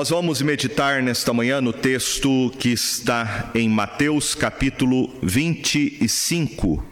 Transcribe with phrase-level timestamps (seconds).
[0.00, 6.82] Nós vamos meditar nesta manhã no texto que está em Mateus capítulo 25.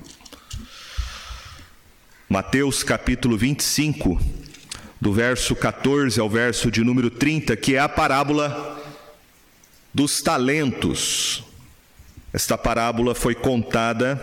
[2.29, 4.21] Mateus capítulo 25,
[5.00, 8.79] do verso 14 ao verso de número 30, que é a parábola
[9.95, 11.43] dos talentos.
[12.30, 14.20] Esta parábola foi contada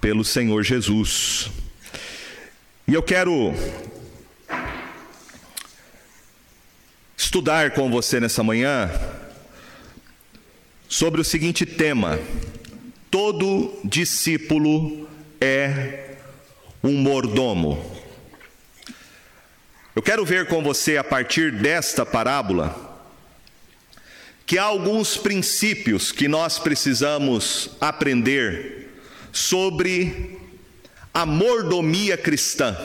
[0.00, 1.52] pelo Senhor Jesus.
[2.88, 3.54] E eu quero
[7.32, 8.90] estudar com você nessa manhã
[10.86, 12.18] sobre o seguinte tema:
[13.10, 15.08] todo discípulo
[15.40, 16.16] é
[16.84, 17.90] um mordomo.
[19.96, 23.00] Eu quero ver com você a partir desta parábola
[24.44, 29.00] que há alguns princípios que nós precisamos aprender
[29.32, 30.38] sobre
[31.14, 32.76] a mordomia cristã.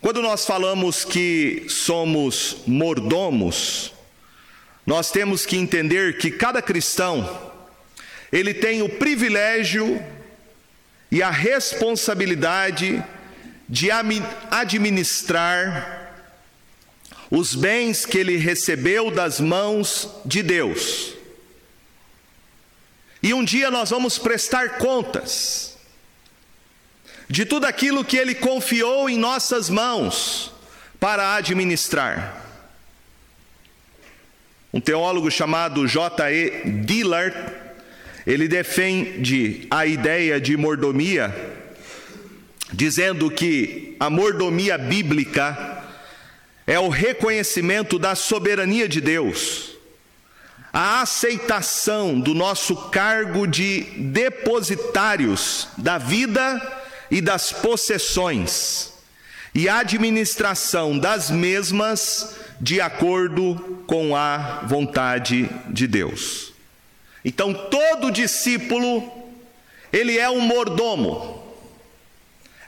[0.00, 3.92] Quando nós falamos que somos mordomos,
[4.86, 7.52] nós temos que entender que cada cristão
[8.30, 10.00] ele tem o privilégio
[11.10, 13.02] e a responsabilidade
[13.68, 13.90] de
[14.50, 16.14] administrar
[17.30, 21.14] os bens que ele recebeu das mãos de Deus.
[23.22, 25.77] E um dia nós vamos prestar contas
[27.28, 30.52] de tudo aquilo que Ele confiou em nossas mãos
[30.98, 32.44] para administrar.
[34.72, 36.70] Um teólogo chamado J.E.
[36.84, 37.36] Dillard,
[38.26, 41.34] ele defende a ideia de mordomia,
[42.72, 45.84] dizendo que a mordomia bíblica
[46.66, 49.70] é o reconhecimento da soberania de Deus,
[50.70, 56.77] a aceitação do nosso cargo de depositários da vida
[57.10, 58.92] e das possessões,
[59.54, 66.52] e administração das mesmas de acordo com a vontade de Deus.
[67.24, 69.12] Então, todo discípulo,
[69.92, 71.42] ele é um mordomo.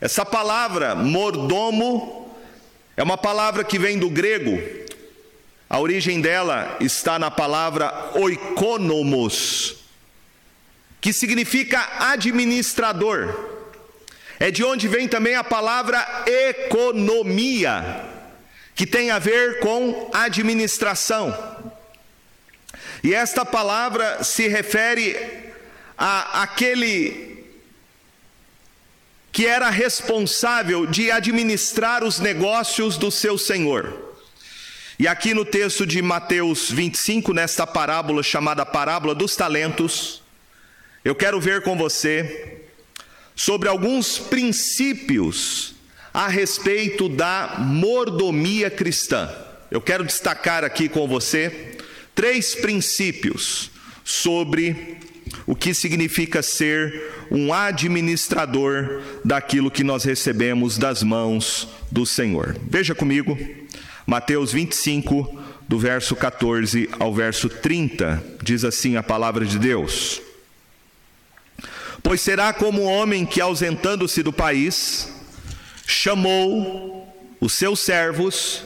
[0.00, 2.34] Essa palavra mordomo
[2.97, 4.60] é uma palavra que vem do grego.
[5.69, 9.76] A origem dela está na palavra oikonomos,
[11.00, 13.59] que significa administrador.
[14.42, 18.02] É de onde vem também a palavra economia,
[18.74, 21.36] que tem a ver com administração.
[23.04, 25.14] E esta palavra se refere
[25.96, 27.44] a aquele
[29.30, 34.16] que era responsável de administrar os negócios do seu senhor.
[34.98, 40.22] E aqui no texto de Mateus 25, nesta parábola chamada Parábola dos Talentos,
[41.04, 42.59] eu quero ver com você
[43.40, 45.72] sobre alguns princípios
[46.12, 49.30] a respeito da mordomia cristã.
[49.70, 51.78] Eu quero destacar aqui com você
[52.14, 53.70] três princípios
[54.04, 54.98] sobre
[55.46, 62.54] o que significa ser um administrador daquilo que nós recebemos das mãos do Senhor.
[62.68, 63.38] Veja comigo,
[64.06, 70.20] Mateus 25, do verso 14 ao verso 30, diz assim a palavra de Deus.
[72.03, 75.12] Pois será como um homem que, ausentando-se do país,
[75.87, 77.06] chamou
[77.41, 78.62] os seus servos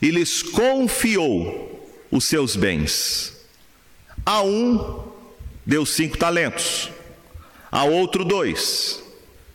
[0.00, 3.36] e lhes confiou os seus bens.
[4.24, 5.04] A um
[5.64, 6.90] deu cinco talentos,
[7.70, 9.02] a outro dois,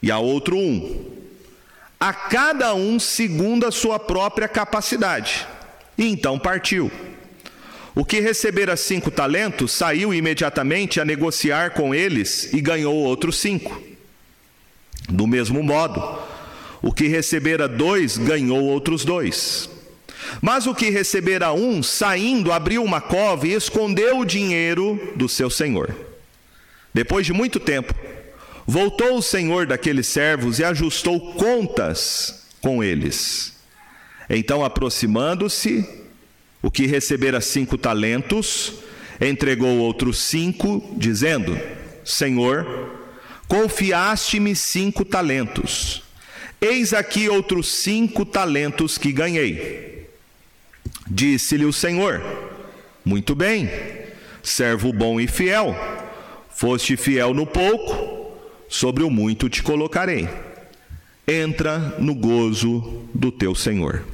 [0.01, 1.11] e a outro um.
[1.99, 5.47] A cada um segundo a sua própria capacidade.
[5.97, 6.91] E então partiu.
[7.95, 13.81] O que recebera cinco talentos saiu imediatamente a negociar com eles e ganhou outros cinco.
[15.07, 16.19] Do mesmo modo,
[16.81, 19.69] o que recebera dois ganhou outros dois.
[20.41, 25.49] Mas o que recebera um, saindo, abriu uma cova e escondeu o dinheiro do seu
[25.49, 25.93] senhor.
[26.93, 27.93] Depois de muito tempo,
[28.65, 33.53] voltou o senhor daqueles servos e ajustou contas com eles.
[34.29, 35.87] Então, aproximando-se,
[36.63, 38.73] o que recebera cinco talentos,
[39.19, 41.59] entregou outros cinco, dizendo:
[42.05, 42.65] Senhor,
[43.49, 46.01] confiaste-me cinco talentos.
[46.61, 50.07] Eis aqui outros cinco talentos que ganhei.
[51.05, 52.23] Disse-lhe o Senhor:
[53.03, 53.69] Muito bem,
[54.41, 55.75] servo bom e fiel.
[56.49, 58.37] Foste fiel no pouco,
[58.69, 60.29] sobre o muito te colocarei.
[61.27, 64.12] Entra no gozo do teu Senhor.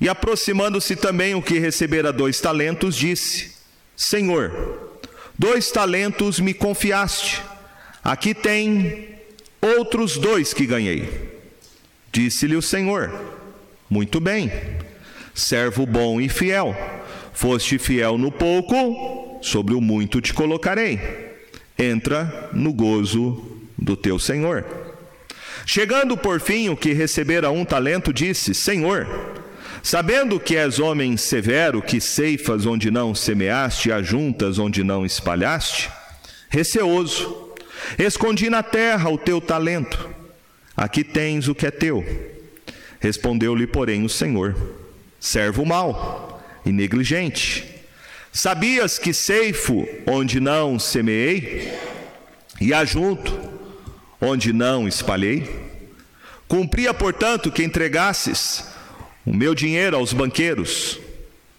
[0.00, 3.52] E aproximando-se também o que recebera dois talentos, disse:
[3.96, 5.00] Senhor,
[5.38, 7.42] dois talentos me confiaste,
[8.04, 9.08] aqui tem
[9.60, 11.40] outros dois que ganhei.
[12.12, 13.12] Disse-lhe o Senhor:
[13.88, 14.50] Muito bem,
[15.34, 16.76] servo bom e fiel.
[17.32, 20.98] Foste fiel no pouco, sobre o muito te colocarei.
[21.78, 23.44] Entra no gozo
[23.76, 24.64] do teu Senhor.
[25.66, 29.06] Chegando por fim o que recebera um talento, disse: Senhor,
[29.86, 35.88] sabendo que és homem severo, que ceifas onde não semeaste, ajuntas onde não espalhaste,
[36.48, 37.54] receoso,
[37.96, 40.10] escondi na terra o teu talento.
[40.76, 42.04] Aqui tens o que é teu.
[42.98, 44.56] Respondeu-lhe, porém, o Senhor:
[45.20, 47.64] Servo mau e negligente.
[48.32, 51.72] Sabias que ceifo onde não semeei
[52.60, 53.32] e ajunto
[54.20, 55.48] onde não espalhei?
[56.48, 58.74] Cumpria, portanto, que entregasses
[59.26, 60.98] o meu dinheiro aos banqueiros,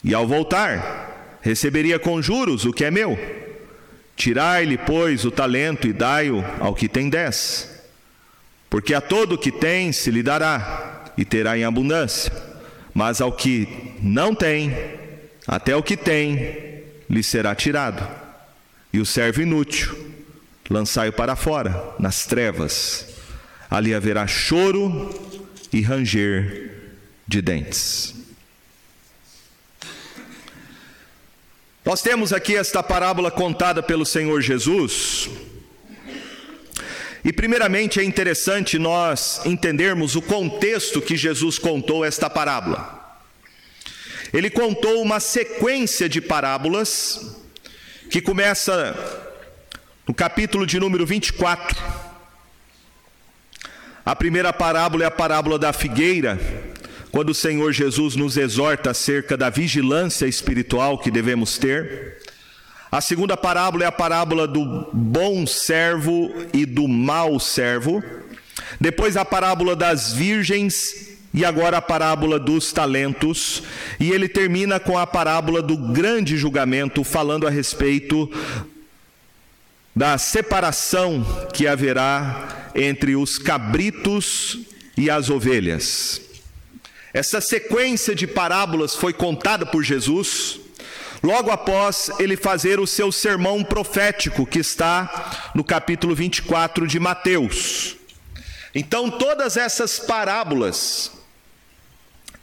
[0.04, 3.20] e ao voltar, receberia com juros o que é meu.
[4.16, 7.70] Tirai-lhe, pois, o talento e dai-o ao que tem dez.
[8.70, 12.32] Porque a todo que tem se lhe dará, e terá em abundância
[12.98, 14.76] mas ao que não tem,
[15.48, 18.04] até o que tem, lhe será tirado.
[18.92, 19.96] E o servo inútil,
[20.68, 23.08] lançai-o para fora, nas trevas.
[23.70, 25.14] Ali haverá choro
[25.72, 26.67] e ranger
[27.28, 28.16] de dentes.
[31.84, 35.30] Nós temos aqui esta parábola contada pelo Senhor Jesus,
[37.28, 43.20] e, primeiramente, é interessante nós entendermos o contexto que Jesus contou esta parábola.
[44.32, 47.36] Ele contou uma sequência de parábolas
[48.10, 48.96] que começa
[50.08, 51.78] no capítulo de número 24.
[54.06, 56.40] A primeira parábola é a parábola da figueira,
[57.18, 62.18] quando o Senhor Jesus nos exorta acerca da vigilância espiritual que devemos ter.
[62.92, 68.04] A segunda parábola é a parábola do bom servo e do mau servo.
[68.80, 73.64] Depois a parábola das virgens e agora a parábola dos talentos.
[74.00, 78.32] E ele termina com a parábola do grande julgamento, falando a respeito
[79.96, 84.60] da separação que haverá entre os cabritos
[84.96, 86.27] e as ovelhas.
[87.14, 90.60] Essa sequência de parábolas foi contada por Jesus
[91.24, 97.96] logo após ele fazer o seu sermão profético, que está no capítulo 24 de Mateus.
[98.76, 101.12] Então, todas essas parábolas,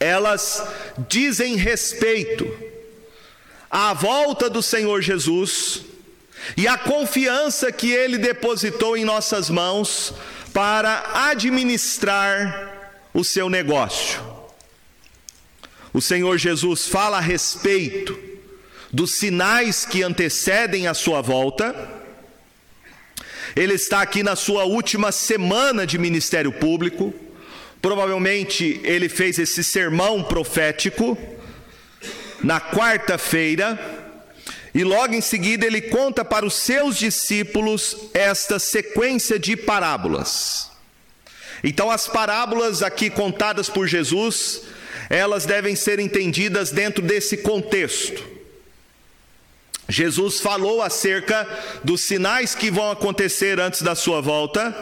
[0.00, 0.66] elas
[1.08, 2.50] dizem respeito
[3.70, 5.82] à volta do Senhor Jesus
[6.56, 10.12] e à confiança que ele depositou em nossas mãos
[10.52, 14.33] para administrar o seu negócio.
[15.94, 18.18] O Senhor Jesus fala a respeito
[18.92, 21.72] dos sinais que antecedem a sua volta.
[23.54, 27.14] Ele está aqui na sua última semana de ministério público.
[27.80, 31.16] Provavelmente ele fez esse sermão profético
[32.42, 33.78] na quarta-feira.
[34.74, 40.72] E logo em seguida ele conta para os seus discípulos esta sequência de parábolas.
[41.62, 44.62] Então, as parábolas aqui contadas por Jesus,
[45.08, 48.34] elas devem ser entendidas dentro desse contexto.
[49.88, 51.46] Jesus falou acerca
[51.82, 54.74] dos sinais que vão acontecer antes da sua volta,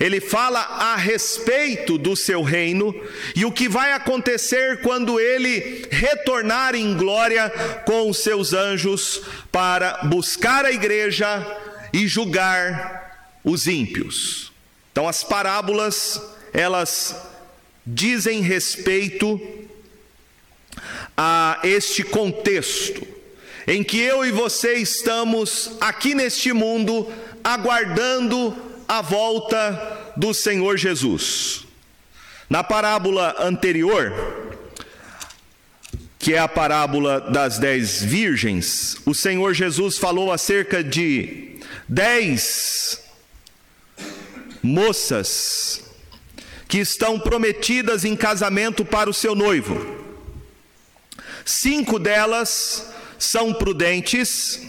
[0.00, 2.94] ele fala a respeito do seu reino
[3.34, 7.50] e o que vai acontecer quando ele retornar em glória
[7.84, 11.44] com os seus anjos para buscar a igreja
[11.92, 14.52] e julgar os ímpios.
[14.92, 16.20] Então as parábolas,
[16.52, 17.16] elas
[17.84, 19.40] dizem respeito
[21.20, 23.04] a este contexto
[23.66, 28.56] em que eu e você estamos aqui neste mundo aguardando
[28.86, 31.64] a volta do Senhor Jesus.
[32.48, 34.12] Na parábola anterior,
[36.20, 41.58] que é a parábola das dez virgens, o Senhor Jesus falou acerca de
[41.88, 43.02] dez
[44.62, 45.82] moças
[46.68, 50.07] que estão prometidas em casamento para o seu noivo.
[51.48, 54.60] Cinco delas são prudentes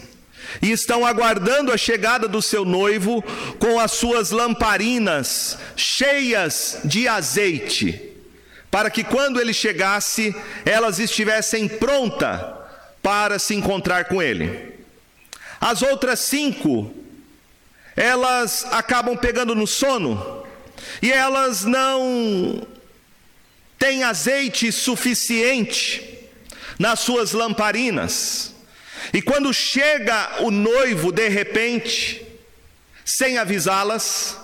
[0.62, 3.22] e estão aguardando a chegada do seu noivo
[3.58, 8.14] com as suas lamparinas cheias de azeite,
[8.70, 10.34] para que quando ele chegasse,
[10.64, 12.40] elas estivessem prontas
[13.02, 14.72] para se encontrar com ele.
[15.60, 16.94] As outras cinco,
[17.94, 20.46] elas acabam pegando no sono
[21.02, 22.66] e elas não
[23.78, 26.19] têm azeite suficiente
[26.80, 28.54] nas suas lamparinas.
[29.12, 32.26] E quando chega o noivo de repente,
[33.04, 34.38] sem avisá-las,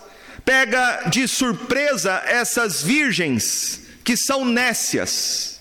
[0.44, 5.60] pega de surpresa essas virgens que são nécias.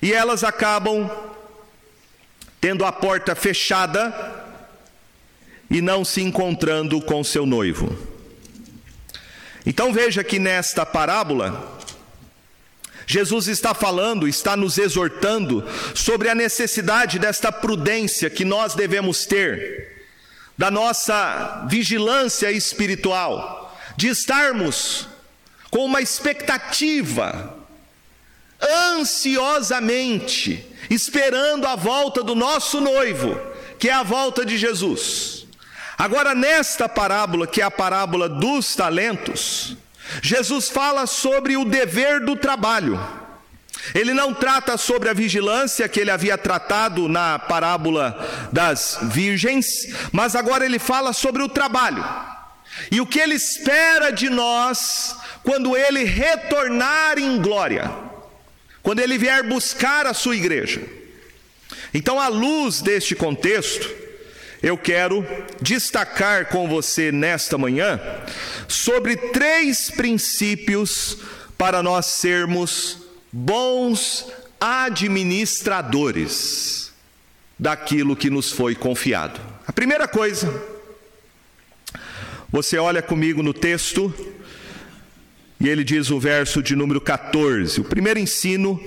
[0.00, 1.10] e elas acabam
[2.60, 4.12] tendo a porta fechada
[5.70, 7.96] e não se encontrando com seu noivo.
[9.64, 11.78] Então veja que nesta parábola,
[13.06, 20.04] Jesus está falando, está nos exortando sobre a necessidade desta prudência que nós devemos ter,
[20.58, 25.06] da nossa vigilância espiritual, de estarmos
[25.70, 27.56] com uma expectativa,
[28.90, 33.38] ansiosamente, esperando a volta do nosso noivo,
[33.78, 35.46] que é a volta de Jesus.
[35.96, 39.76] Agora, nesta parábola, que é a parábola dos talentos,
[40.22, 43.00] Jesus fala sobre o dever do trabalho.
[43.94, 50.34] Ele não trata sobre a vigilância que ele havia tratado na parábola das virgens, mas
[50.34, 52.04] agora ele fala sobre o trabalho.
[52.90, 57.90] E o que ele espera de nós quando ele retornar em glória,
[58.82, 60.82] quando ele vier buscar a sua igreja.
[61.94, 64.05] Então, à luz deste contexto,
[64.66, 65.24] eu quero
[65.62, 68.00] destacar com você nesta manhã
[68.66, 71.18] sobre três princípios
[71.56, 72.98] para nós sermos
[73.32, 74.26] bons
[74.60, 76.92] administradores
[77.56, 79.40] daquilo que nos foi confiado.
[79.68, 80.52] A primeira coisa,
[82.50, 84.12] você olha comigo no texto,
[85.60, 88.82] e ele diz o verso de número 14: o primeiro ensino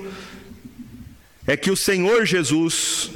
[1.47, 3.11] é que o Senhor Jesus,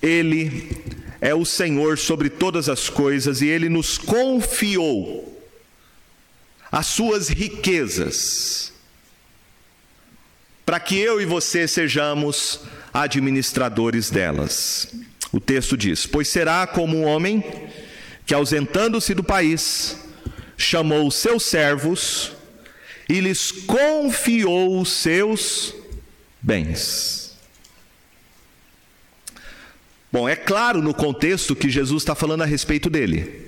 [0.00, 5.34] Ele é o Senhor sobre todas as coisas e Ele nos confiou
[6.70, 8.72] as suas riquezas,
[10.64, 12.60] para que eu e você sejamos
[12.92, 14.88] administradores delas.
[15.32, 17.42] O texto diz: Pois será como um homem
[18.26, 19.96] que, ausentando-se do país,
[20.56, 22.32] chamou seus servos
[23.08, 25.74] e lhes confiou os seus
[26.42, 27.27] bens.
[30.10, 33.46] Bom, é claro no contexto que Jesus está falando a respeito dele.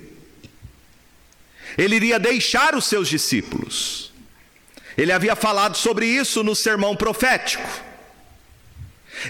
[1.78, 4.12] Ele iria deixar os seus discípulos.
[4.96, 7.68] Ele havia falado sobre isso no sermão profético.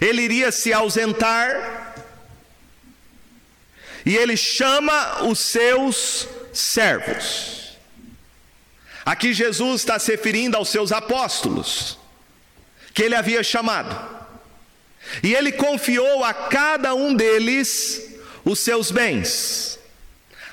[0.00, 1.94] Ele iria se ausentar
[4.04, 7.78] e ele chama os seus servos.
[9.04, 11.98] Aqui Jesus está se referindo aos seus apóstolos,
[12.92, 14.19] que ele havia chamado.
[15.22, 18.10] E ele confiou a cada um deles
[18.44, 19.78] os seus bens,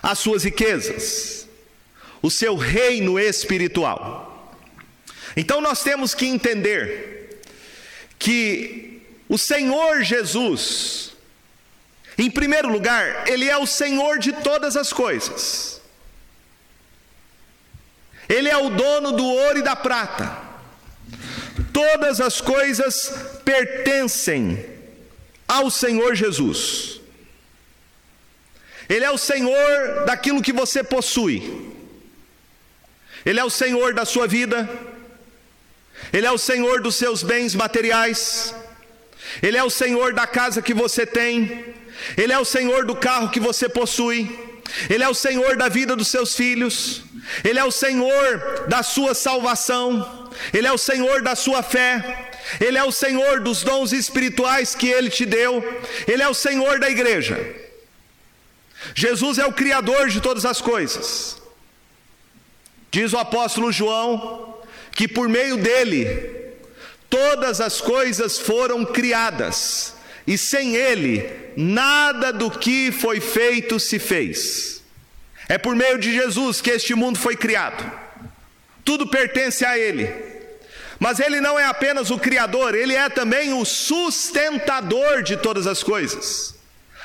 [0.02, 1.48] as suas riquezas,
[2.22, 4.56] o seu reino espiritual.
[5.36, 7.42] Então nós temos que entender
[8.18, 11.14] que o Senhor Jesus,
[12.18, 15.80] em primeiro lugar, Ele é o Senhor de todas as coisas.
[18.28, 20.47] Ele é o dono do ouro e da prata.
[21.78, 22.94] Todas as coisas
[23.46, 24.66] pertencem
[25.48, 27.00] ao Senhor Jesus.
[28.90, 31.38] Ele é o Senhor daquilo que você possui.
[33.24, 34.68] Ele é o Senhor da sua vida.
[36.12, 38.56] Ele é o Senhor dos seus bens materiais.
[39.44, 41.76] Ele é o Senhor da casa que você tem.
[42.18, 44.20] Ele é o Senhor do carro que você possui.
[44.90, 47.04] Ele é o Senhor da vida dos seus filhos.
[47.44, 52.30] Ele é o Senhor da sua salvação, Ele é o Senhor da sua fé,
[52.60, 55.64] Ele é o Senhor dos dons espirituais que Ele te deu,
[56.08, 57.38] Ele é o Senhor da igreja.
[58.94, 61.42] Jesus é o Criador de todas as coisas.
[62.92, 64.56] Diz o apóstolo João
[64.92, 66.38] que por meio dele
[67.10, 69.94] todas as coisas foram criadas,
[70.26, 74.82] e sem ele nada do que foi feito se fez.
[75.48, 78.07] É por meio de Jesus que este mundo foi criado.
[78.88, 80.10] Tudo pertence a Ele.
[80.98, 85.84] Mas Ele não é apenas o Criador, Ele é também o sustentador de todas as
[85.84, 86.56] coisas.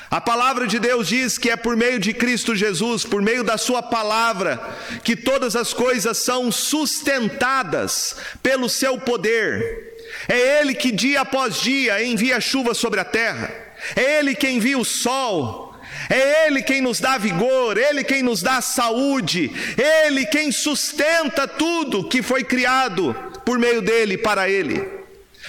[0.09, 3.57] A palavra de Deus diz que é por meio de Cristo Jesus, por meio da
[3.57, 4.61] Sua palavra,
[5.03, 9.97] que todas as coisas são sustentadas pelo Seu poder.
[10.29, 13.53] É Ele que dia após dia envia chuva sobre a terra,
[13.93, 15.62] é Ele que envia o sol,
[16.09, 22.07] é Ele quem nos dá vigor, Ele quem nos dá saúde, Ele quem sustenta tudo
[22.07, 24.87] que foi criado por meio dele para Ele.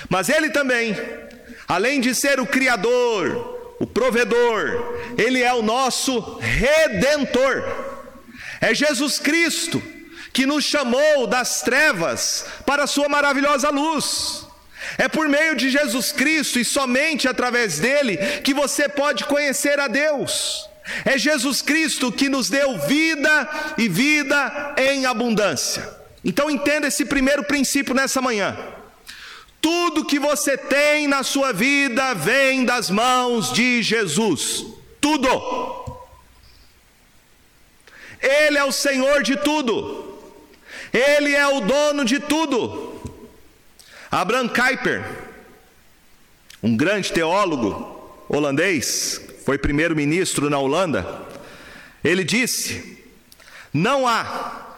[0.08, 0.96] Mas Ele também,
[1.66, 7.62] além de ser o Criador, o provedor, Ele é o nosso redentor.
[8.60, 9.82] É Jesus Cristo
[10.32, 14.43] que nos chamou das trevas para a Sua maravilhosa luz.
[14.98, 19.88] É por meio de Jesus Cristo e somente através dele que você pode conhecer a
[19.88, 20.68] Deus.
[21.04, 25.88] É Jesus Cristo que nos deu vida e vida em abundância.
[26.24, 28.56] Então entenda esse primeiro princípio nessa manhã.
[29.60, 34.66] Tudo que você tem na sua vida vem das mãos de Jesus.
[35.00, 35.28] Tudo.
[38.20, 40.18] Ele é o Senhor de tudo.
[40.92, 42.93] Ele é o dono de tudo.
[44.14, 45.04] Abraham Kuyper,
[46.62, 51.04] um grande teólogo holandês, foi primeiro-ministro na Holanda,
[52.04, 52.97] ele disse:
[53.73, 54.68] não há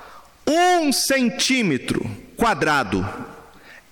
[0.47, 3.07] um centímetro quadrado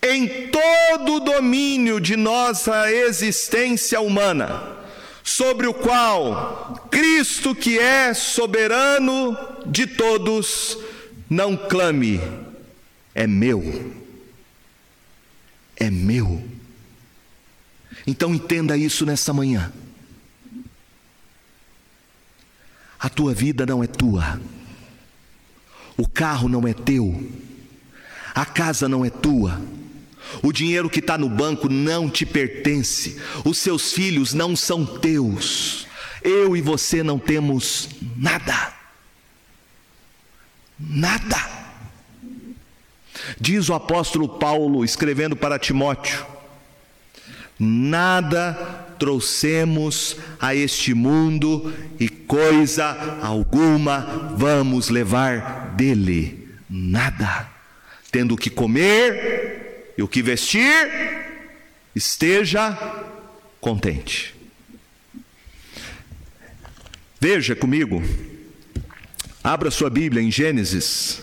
[0.03, 4.63] em todo o domínio de nossa existência humana,
[5.23, 9.37] sobre o qual Cristo, que é soberano
[9.67, 10.79] de todos,
[11.29, 12.19] não clame,
[13.15, 14.04] é meu.
[15.77, 16.43] É meu.
[18.07, 19.73] Então entenda isso nessa manhã.
[22.99, 24.41] A tua vida não é tua,
[25.97, 27.31] o carro não é teu,
[28.35, 29.61] a casa não é tua
[30.43, 35.87] o dinheiro que está no banco não te pertence, os seus filhos não são teus.
[36.23, 38.73] Eu e você não temos nada.
[40.79, 41.64] Nada.
[43.41, 46.25] Diz o apóstolo Paulo, escrevendo para Timóteo:
[47.59, 56.49] Nada trouxemos a este mundo e coisa alguma vamos levar dele.
[56.69, 57.51] Nada.
[58.11, 60.89] Tendo que comer, e o que vestir,
[61.95, 62.77] esteja
[63.61, 64.35] contente.
[67.21, 68.03] Veja comigo,
[69.43, 71.23] abra sua Bíblia em Gênesis,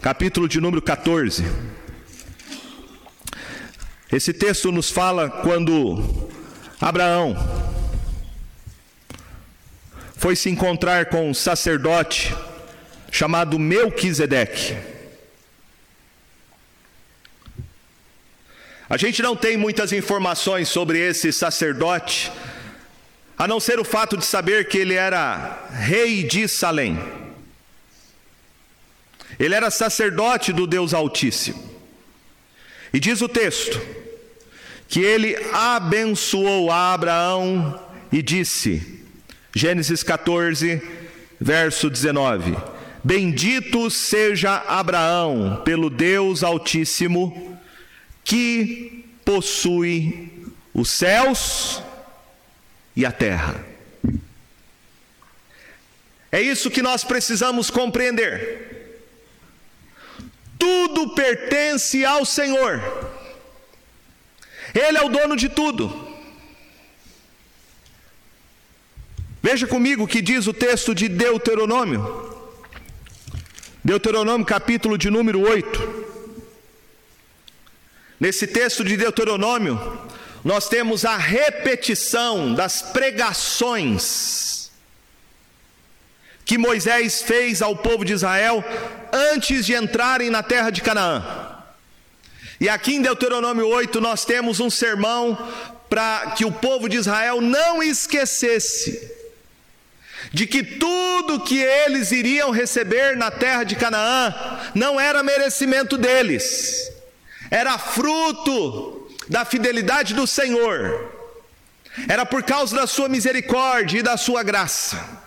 [0.00, 1.44] capítulo de número 14.
[4.10, 6.30] Esse texto nos fala quando
[6.80, 7.36] Abraão
[10.16, 12.34] foi se encontrar com um sacerdote
[13.12, 14.74] chamado Melquisedeque.
[18.88, 22.32] A gente não tem muitas informações sobre esse sacerdote,
[23.38, 27.19] a não ser o fato de saber que ele era rei de Salém.
[29.40, 31.70] Ele era sacerdote do Deus Altíssimo.
[32.92, 33.80] E diz o texto
[34.86, 37.80] que ele abençoou a Abraão
[38.12, 39.02] e disse,
[39.54, 40.82] Gênesis 14,
[41.40, 42.54] verso 19:
[43.02, 47.58] Bendito seja Abraão pelo Deus Altíssimo
[48.22, 50.30] que possui
[50.74, 51.82] os céus
[52.94, 53.64] e a terra.
[56.30, 58.79] É isso que nós precisamos compreender.
[60.60, 62.74] Tudo pertence ao Senhor,
[64.74, 65.84] Ele é o dono de tudo.
[69.42, 72.02] Veja comigo o que diz o texto de Deuteronômio,
[73.82, 76.00] Deuteronômio, capítulo de número 8.
[78.20, 79.80] Nesse texto de Deuteronômio,
[80.44, 84.59] nós temos a repetição das pregações
[86.44, 88.64] que Moisés fez ao povo de Israel
[89.12, 91.22] antes de entrarem na terra de Canaã.
[92.60, 95.38] E aqui em Deuteronômio 8 nós temos um sermão
[95.88, 99.18] para que o povo de Israel não esquecesse
[100.32, 104.34] de que tudo que eles iriam receber na terra de Canaã
[104.74, 106.90] não era merecimento deles
[107.50, 111.12] era fruto da fidelidade do Senhor,
[112.08, 115.19] era por causa da sua misericórdia e da sua graça.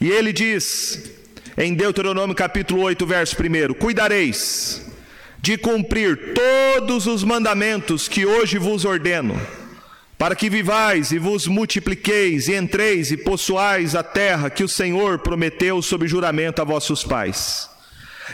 [0.00, 1.10] E ele diz
[1.56, 4.82] em Deuteronômio capítulo 8, verso 1: Cuidareis
[5.40, 9.40] de cumprir todos os mandamentos que hoje vos ordeno,
[10.18, 15.20] para que vivais e vos multipliqueis, e entreis e possuais a terra que o Senhor
[15.20, 17.70] prometeu sob juramento a vossos pais.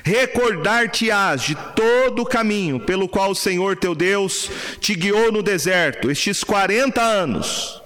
[0.02, 6.10] Recordar-te-ás de todo o caminho pelo qual o Senhor teu Deus te guiou no deserto,
[6.10, 7.81] estes 40 anos,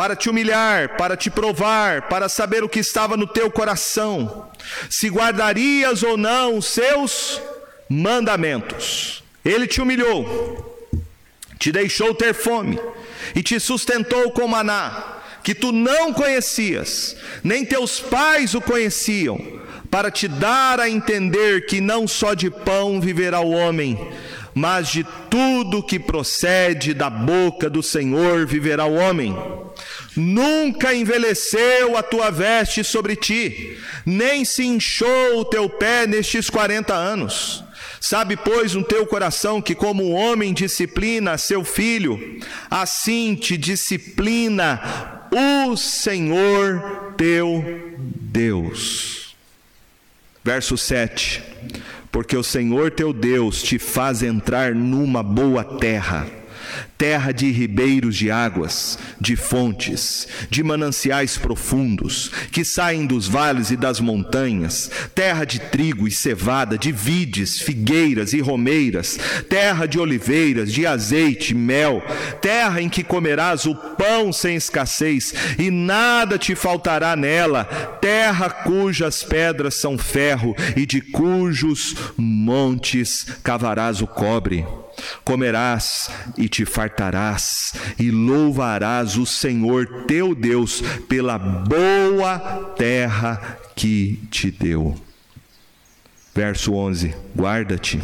[0.00, 4.48] para te humilhar, para te provar, para saber o que estava no teu coração,
[4.88, 7.38] se guardarias ou não os seus
[7.86, 9.22] mandamentos.
[9.44, 10.88] Ele te humilhou,
[11.58, 12.80] te deixou ter fome
[13.34, 19.60] e te sustentou com maná, que tu não conhecias, nem teus pais o conheciam
[19.90, 23.98] para te dar a entender que não só de pão viverá o homem,
[24.54, 29.36] mas de tudo que procede da boca do Senhor viverá o homem.
[30.16, 36.94] Nunca envelheceu a tua veste sobre ti, nem se inchou o teu pé nestes quarenta
[36.94, 37.64] anos.
[38.00, 45.28] Sabe, pois, no teu coração que, como um homem disciplina seu filho, assim te disciplina
[45.30, 47.62] o Senhor teu
[47.98, 49.36] Deus.
[50.42, 51.42] Verso 7:
[52.10, 56.39] porque o Senhor teu Deus te faz entrar numa boa terra
[56.96, 63.76] terra de ribeiros de águas, de fontes, de mananciais profundos, que saem dos vales e
[63.76, 70.72] das montanhas, terra de trigo e cevada, de vides, figueiras e romeiras, terra de oliveiras,
[70.72, 72.02] de azeite, mel,
[72.40, 77.64] terra em que comerás o pão sem escassez, e nada te faltará nela,
[78.00, 84.66] terra cujas pedras são ferro, e de cujos montes cavarás o cobre.
[85.24, 92.38] Comerás e te fartarás, e louvarás o Senhor teu Deus pela boa
[92.76, 94.96] terra que te deu.
[96.34, 98.00] Verso 11: Guarda-te,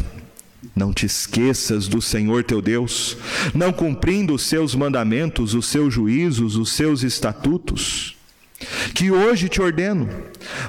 [0.75, 3.17] não te esqueças do Senhor teu Deus,
[3.53, 8.16] não cumprindo os seus mandamentos, os seus juízos, os seus estatutos
[8.93, 10.09] que hoje te ordeno,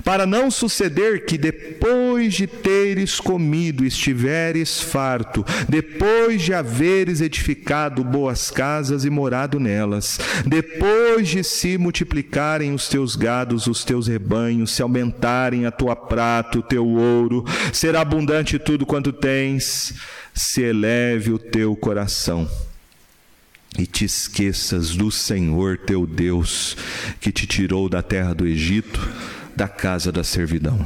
[0.05, 8.51] para não suceder que depois de teres comido estiveres farto, depois de haveres edificado boas
[8.51, 14.83] casas e morado nelas, depois de se multiplicarem os teus gados, os teus rebanhos, se
[14.83, 19.94] aumentarem a tua prata, o teu ouro, será abundante tudo quanto tens,
[20.35, 22.48] se eleve o teu coração
[23.78, 26.76] e te esqueças do Senhor teu Deus,
[27.20, 29.00] que te tirou da terra do Egito,
[29.54, 30.84] da casa da servidão,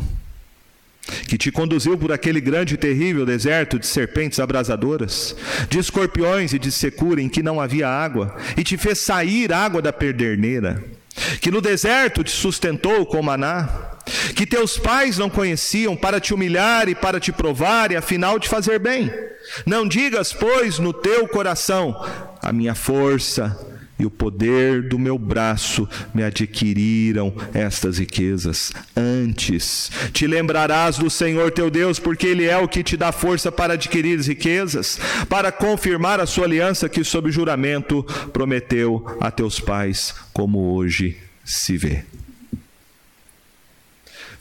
[1.26, 5.34] que te conduziu por aquele grande e terrível deserto de serpentes abrasadoras,
[5.70, 9.80] de escorpiões e de secura em que não havia água, e te fez sair água
[9.80, 10.84] da perderneira,
[11.40, 13.68] que no deserto te sustentou com maná,
[14.36, 18.48] que teus pais não conheciam para te humilhar e para te provar e afinal te
[18.48, 19.12] fazer bem.
[19.64, 21.94] Não digas, pois, no teu coração:
[22.42, 23.56] a minha força
[24.02, 28.72] e o poder do meu braço me adquiriram estas riquezas.
[28.96, 33.52] Antes, te lembrarás do Senhor teu Deus, porque Ele é o que te dá força
[33.52, 38.02] para adquirir riquezas, para confirmar a sua aliança que, sob juramento,
[38.32, 42.04] prometeu a teus pais, como hoje se vê.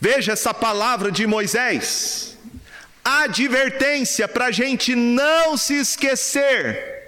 [0.00, 2.36] Veja essa palavra de Moisés,
[3.04, 7.01] advertência para a gente não se esquecer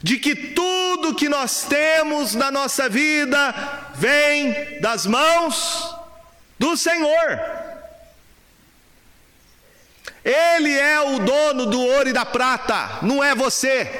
[0.00, 5.96] de que tudo que nós temos na nossa vida vem das mãos
[6.58, 7.40] do Senhor.
[10.24, 13.90] Ele é o dono do ouro e da prata, não é você.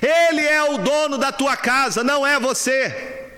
[0.00, 3.30] Ele é o dono da tua casa, não é você.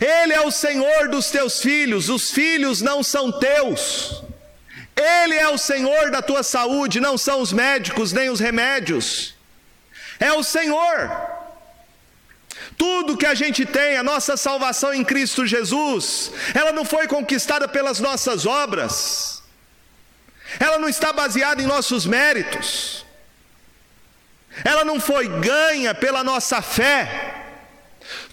[0.00, 4.22] Ele é o Senhor dos teus filhos, os filhos não são teus.
[4.94, 9.33] Ele é o Senhor da tua saúde, não são os médicos nem os remédios
[10.24, 11.10] é o Senhor.
[12.78, 17.68] Tudo que a gente tem, a nossa salvação em Cristo Jesus, ela não foi conquistada
[17.68, 19.42] pelas nossas obras,
[20.58, 23.04] ela não está baseada em nossos méritos,
[24.64, 27.42] ela não foi ganha pela nossa fé.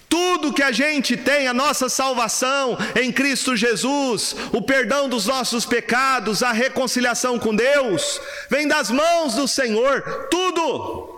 [0.08, 5.64] Tudo que a gente tem, a nossa salvação em Cristo Jesus, o perdão dos nossos
[5.64, 11.11] pecados, a reconciliação com Deus, vem das mãos do Senhor, tudo.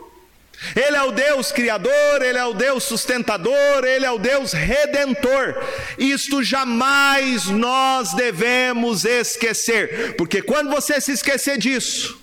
[0.75, 5.55] Ele é o Deus criador, Ele é o Deus sustentador, Ele é o Deus redentor.
[5.99, 12.21] Isto jamais nós devemos esquecer, porque quando você se esquecer disso,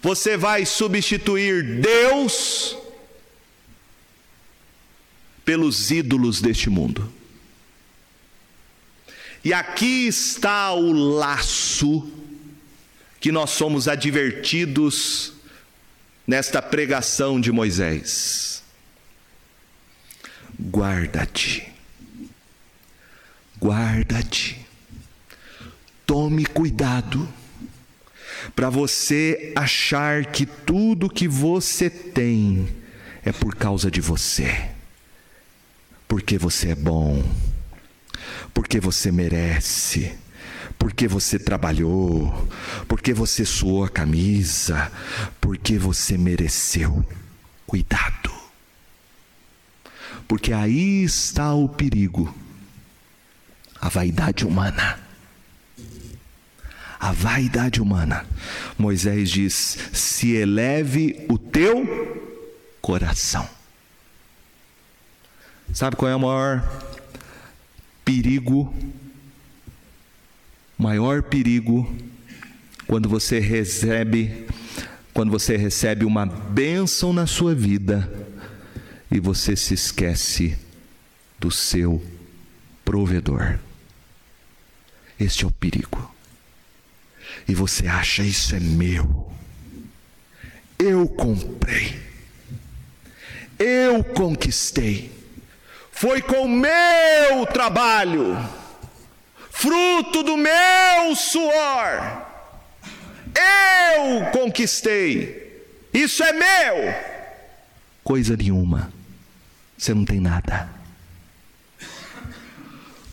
[0.00, 2.76] você vai substituir Deus
[5.44, 7.12] pelos ídolos deste mundo.
[9.44, 12.08] E aqui está o laço
[13.20, 15.31] que nós somos advertidos
[16.26, 18.62] nesta pregação de Moisés.
[20.60, 21.72] Guarda-te,
[23.60, 24.64] guarda-te,
[26.06, 27.28] tome cuidado,
[28.54, 32.68] para você achar que tudo que você tem
[33.24, 34.70] é por causa de você,
[36.06, 37.24] porque você é bom,
[38.52, 40.16] porque você merece
[40.82, 42.48] porque você trabalhou,
[42.88, 44.90] porque você suou a camisa,
[45.40, 47.06] porque você mereceu.
[47.64, 48.32] Cuidado.
[50.26, 52.34] Porque aí está o perigo.
[53.80, 54.98] A vaidade humana.
[56.98, 58.26] A vaidade humana.
[58.76, 61.86] Moisés diz: se eleve o teu
[62.80, 63.48] coração.
[65.72, 66.82] Sabe qual é o maior
[68.04, 68.74] perigo
[70.82, 71.90] maior perigo
[72.88, 74.46] quando você recebe
[75.14, 78.10] quando você recebe uma bênção na sua vida
[79.10, 80.58] e você se esquece
[81.38, 82.02] do seu
[82.82, 83.58] provedor.
[85.20, 86.10] Este é o perigo.
[87.46, 89.30] e você acha isso é meu.
[90.78, 92.00] Eu comprei.
[93.58, 95.12] Eu conquistei.
[95.92, 98.36] Foi com meu trabalho,
[99.52, 102.26] fruto do meu suor.
[103.34, 105.62] Eu conquistei.
[105.92, 106.94] Isso é meu.
[108.02, 108.92] Coisa nenhuma.
[109.76, 110.68] Você não tem nada.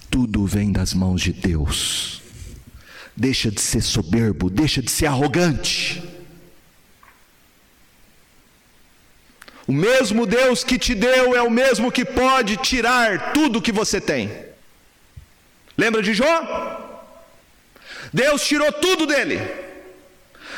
[0.10, 2.22] Tudo vem das mãos de Deus.
[3.16, 6.02] Deixa de ser soberbo, deixa de ser arrogante.
[9.68, 14.02] O mesmo Deus que te deu é o mesmo que pode tirar tudo que você
[14.02, 14.49] tem.
[15.84, 16.36] Lembra de Jó?
[18.22, 19.40] Deus tirou tudo dele.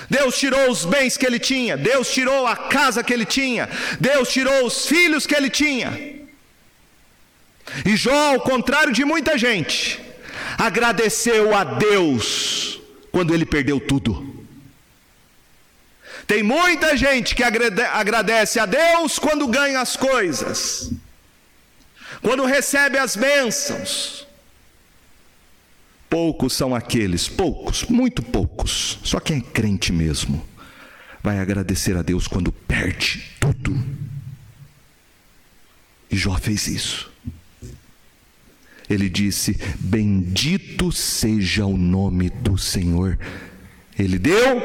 [0.09, 4.29] Deus tirou os bens que ele tinha, Deus tirou a casa que ele tinha, Deus
[4.29, 5.89] tirou os filhos que ele tinha.
[7.85, 10.01] E Jó, ao contrário de muita gente,
[10.57, 12.81] agradeceu a Deus
[13.11, 14.13] quando ele perdeu tudo.
[16.25, 20.91] Tem muita gente que agradece a Deus quando ganha as coisas,
[22.21, 24.30] quando recebe as bênçãos.
[26.11, 30.45] Poucos são aqueles, poucos, muito poucos, só quem é crente mesmo,
[31.23, 33.81] vai agradecer a Deus quando perde tudo.
[36.11, 37.09] E Jó fez isso.
[38.89, 43.17] Ele disse: Bendito seja o nome do Senhor.
[43.97, 44.61] Ele deu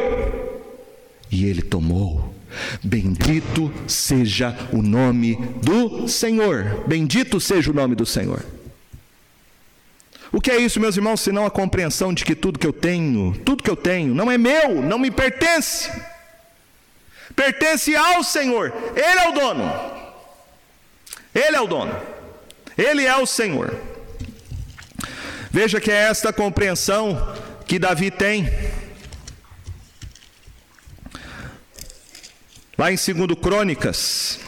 [1.30, 2.34] e ele tomou.
[2.82, 6.84] Bendito seja o nome do Senhor.
[6.88, 8.44] Bendito seja o nome do Senhor.
[10.36, 13.32] O que é isso, meus irmãos, senão a compreensão de que tudo que eu tenho,
[13.42, 15.90] tudo que eu tenho, não é meu, não me pertence.
[17.34, 18.70] Pertence ao Senhor.
[18.94, 19.64] Ele é o dono.
[21.34, 21.98] Ele é o dono.
[22.76, 23.74] Ele é o Senhor.
[25.50, 27.34] Veja que é esta compreensão
[27.66, 28.46] que Davi tem.
[32.76, 34.38] Lá em 2 Crônicas,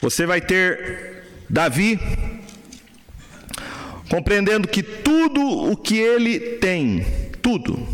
[0.00, 2.00] Você vai ter Davi
[4.08, 7.04] compreendendo que tudo o que ele tem,
[7.42, 7.86] tudo,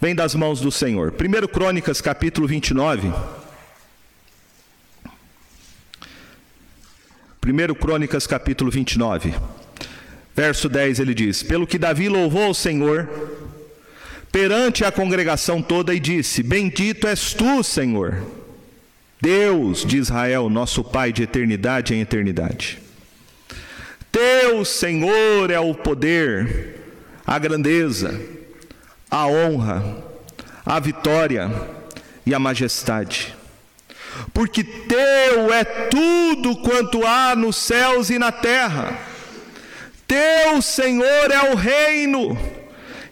[0.00, 1.12] vem das mãos do Senhor.
[1.12, 3.12] 1 Crônicas, capítulo 29.
[7.46, 9.34] 1 Crônicas, capítulo 29,
[10.34, 13.06] verso 10, ele diz: Pelo que Davi louvou o Senhor
[14.32, 18.35] perante a congregação toda e disse: Bendito és tu, Senhor
[19.20, 22.78] Deus de Israel, nosso Pai de eternidade em eternidade.
[24.12, 26.82] Teu Senhor é o poder,
[27.26, 28.20] a grandeza,
[29.10, 30.04] a honra,
[30.64, 31.50] a vitória
[32.26, 33.34] e a majestade.
[34.32, 38.98] Porque teu é tudo quanto há nos céus e na terra.
[40.06, 42.38] Teu Senhor é o reino,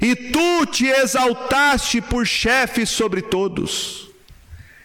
[0.01, 4.05] e tu te exaltaste por chefe sobre todos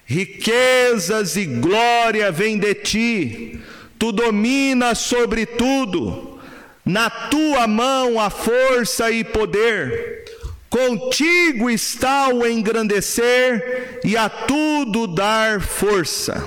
[0.10, 3.60] riquezas e glória vêm de ti,
[4.00, 6.40] tu dominas sobre tudo,
[6.84, 10.26] na tua mão a força e poder,
[10.68, 16.44] contigo está o engrandecer e a tudo dar força.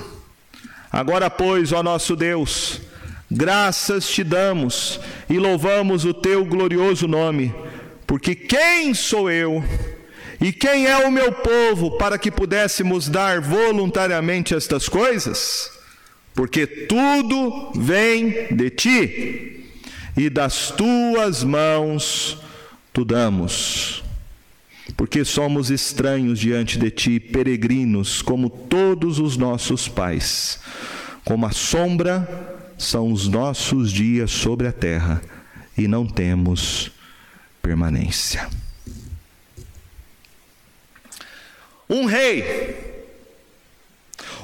[0.91, 2.81] Agora, pois, ó nosso Deus,
[3.31, 4.99] graças te damos
[5.29, 7.55] e louvamos o teu glorioso nome,
[8.05, 9.63] porque quem sou eu?
[10.41, 15.71] E quem é o meu povo para que pudéssemos dar voluntariamente estas coisas?
[16.33, 19.65] Porque tudo vem de ti,
[20.17, 22.37] e das tuas mãos
[22.91, 24.03] tu damos.
[24.97, 30.59] Porque somos estranhos diante de ti, peregrinos, como todos os nossos pais.
[31.23, 32.27] Como a sombra
[32.77, 35.21] são os nossos dias sobre a terra,
[35.77, 36.91] e não temos
[37.61, 38.47] permanência.
[41.93, 43.05] Um rei,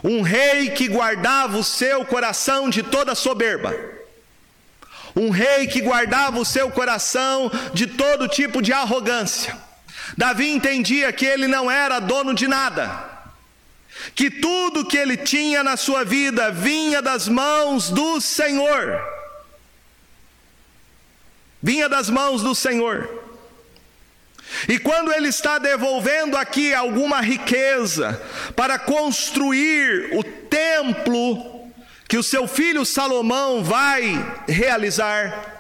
[0.03, 3.75] um rei que guardava o seu coração de toda soberba,
[5.15, 9.57] um rei que guardava o seu coração de todo tipo de arrogância.
[10.15, 13.09] Davi entendia que ele não era dono de nada,
[14.13, 19.01] que tudo que ele tinha na sua vida vinha das mãos do Senhor.
[21.63, 23.28] Vinha das mãos do Senhor.
[24.67, 28.21] E quando ele está devolvendo aqui alguma riqueza
[28.55, 31.59] para construir o templo
[32.07, 35.57] que o seu filho Salomão vai realizar.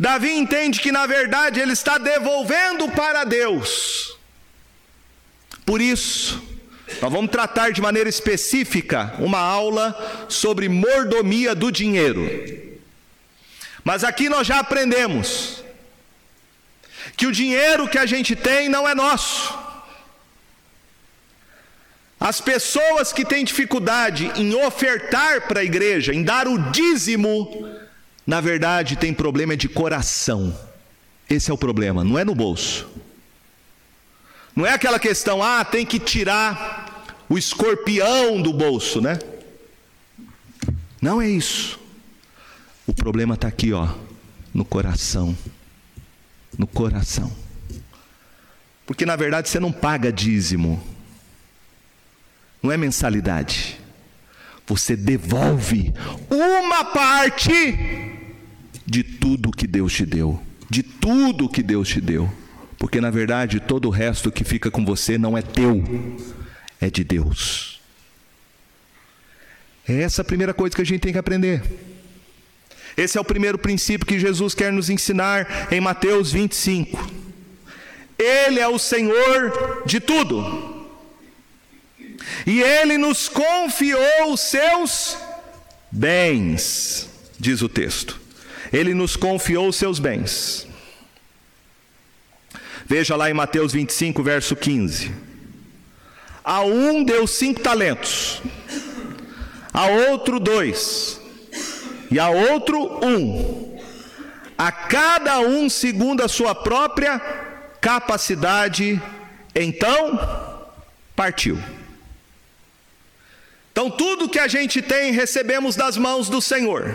[0.00, 4.16] Davi entende que na verdade ele está devolvendo para Deus.
[5.66, 6.42] Por isso,
[7.02, 12.24] nós vamos tratar de maneira específica uma aula sobre mordomia do dinheiro.
[13.82, 15.63] Mas aqui nós já aprendemos
[17.16, 19.56] que o dinheiro que a gente tem não é nosso.
[22.18, 27.68] As pessoas que têm dificuldade em ofertar para a igreja, em dar o dízimo,
[28.26, 30.58] na verdade têm problema de coração.
[31.28, 32.88] Esse é o problema, não é no bolso.
[34.56, 39.18] Não é aquela questão, ah, tem que tirar o escorpião do bolso, né?
[41.00, 41.78] Não é isso.
[42.86, 43.88] O problema está aqui, ó,
[44.52, 45.36] no coração.
[46.58, 47.32] No coração.
[48.86, 50.82] Porque na verdade você não paga dízimo,
[52.62, 53.80] não é mensalidade.
[54.66, 55.92] Você devolve
[56.30, 57.52] uma parte
[58.86, 62.30] de tudo que Deus te deu, de tudo que Deus te deu.
[62.78, 65.82] Porque na verdade todo o resto que fica com você não é teu,
[66.80, 67.80] é de Deus.
[69.86, 71.62] É essa a primeira coisa que a gente tem que aprender.
[72.96, 77.24] Esse é o primeiro princípio que Jesus quer nos ensinar em Mateus 25.
[78.18, 80.86] Ele é o Senhor de tudo.
[82.46, 85.16] E ele nos confiou os seus
[85.90, 88.20] bens, diz o texto.
[88.72, 90.66] Ele nos confiou os seus bens.
[92.86, 95.12] Veja lá em Mateus 25, verso 15.
[96.44, 98.42] A um deu cinco talentos,
[99.72, 101.18] a outro dois,
[102.14, 103.76] e a outro um,
[104.56, 107.18] a cada um segundo a sua própria
[107.80, 109.02] capacidade,
[109.52, 110.70] então
[111.16, 111.60] partiu.
[113.72, 116.94] Então, tudo que a gente tem, recebemos das mãos do Senhor.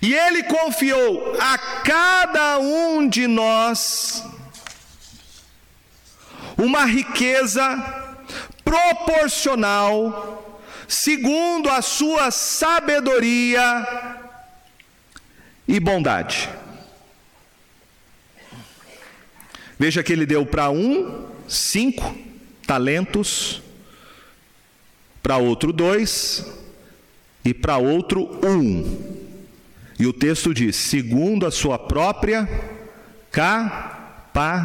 [0.00, 4.22] E Ele confiou a cada um de nós
[6.56, 7.66] uma riqueza
[8.64, 10.45] proporcional,
[10.88, 13.86] segundo a sua sabedoria
[15.66, 16.48] e bondade.
[19.78, 22.16] Veja que ele deu para um cinco
[22.66, 23.62] talentos,
[25.22, 26.46] para outro dois
[27.44, 29.16] e para outro um.
[29.98, 32.48] E o texto diz: segundo a sua própria
[33.30, 34.56] capacidade.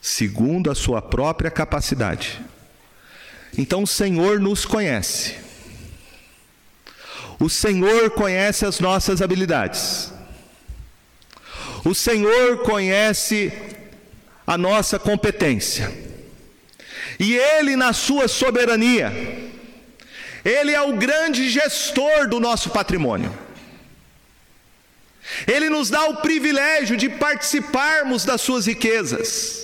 [0.00, 2.40] Segundo a sua própria capacidade.
[3.56, 5.36] Então o Senhor nos conhece.
[7.38, 10.12] O Senhor conhece as nossas habilidades.
[11.84, 13.52] O Senhor conhece
[14.46, 15.92] a nossa competência.
[17.18, 19.12] E Ele, na sua soberania,
[20.44, 23.32] ele é o grande gestor do nosso patrimônio.
[25.46, 29.61] Ele nos dá o privilégio de participarmos das suas riquezas.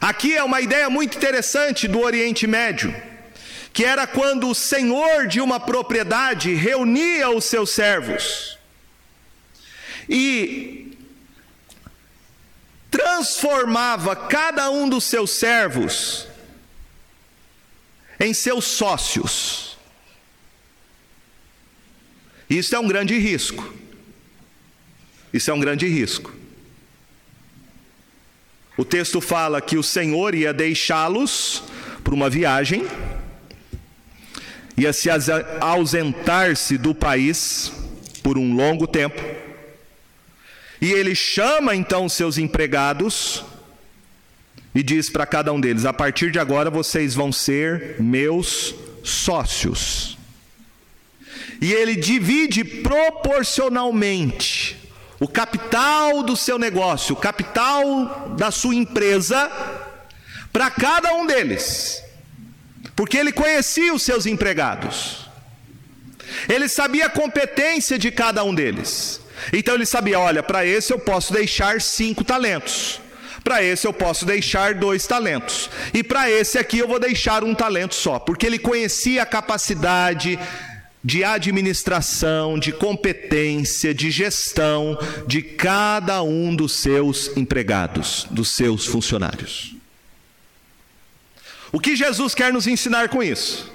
[0.00, 2.94] Aqui é uma ideia muito interessante do Oriente Médio,
[3.72, 8.58] que era quando o senhor de uma propriedade reunia os seus servos
[10.08, 10.96] e
[12.90, 16.26] transformava cada um dos seus servos
[18.18, 19.76] em seus sócios.
[22.48, 23.74] Isso é um grande risco.
[25.32, 26.37] Isso é um grande risco.
[28.78, 31.64] O texto fala que o Senhor ia deixá-los
[32.04, 32.86] para uma viagem,
[34.76, 35.08] ia se
[35.60, 37.72] ausentar-se do país
[38.22, 39.20] por um longo tempo,
[40.80, 43.44] e ele chama então seus empregados
[44.72, 50.16] e diz para cada um deles: a partir de agora vocês vão ser meus sócios.
[51.60, 54.76] E ele divide proporcionalmente
[55.20, 59.50] o capital do seu negócio, o capital da sua empresa,
[60.52, 62.02] para cada um deles,
[62.94, 65.28] porque ele conhecia os seus empregados,
[66.48, 69.20] ele sabia a competência de cada um deles,
[69.52, 73.00] então ele sabia: olha, para esse eu posso deixar cinco talentos.
[73.44, 75.70] Para esse eu posso deixar dois talentos.
[75.94, 80.38] E para esse aqui eu vou deixar um talento só, porque ele conhecia a capacidade
[81.02, 89.74] de administração, de competência, de gestão de cada um dos seus empregados, dos seus funcionários.
[91.70, 93.70] O que Jesus quer nos ensinar com isso?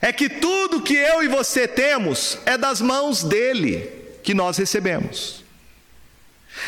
[0.00, 3.90] É que tudo que eu e você temos é das mãos dele
[4.22, 5.44] que nós recebemos.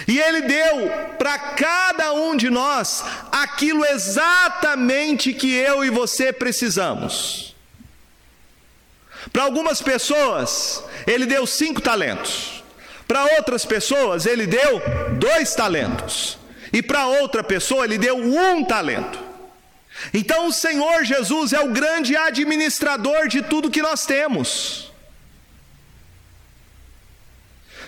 [0.06, 0.88] E Ele deu
[1.18, 7.49] para cada um de nós aquilo exatamente que eu e você precisamos.
[9.32, 12.62] Para algumas pessoas, Ele deu cinco talentos.
[13.06, 14.80] Para outras pessoas, Ele deu
[15.18, 16.38] dois talentos.
[16.72, 19.18] E para outra pessoa, Ele deu um talento.
[20.14, 24.90] Então, o Senhor Jesus é o grande administrador de tudo que nós temos,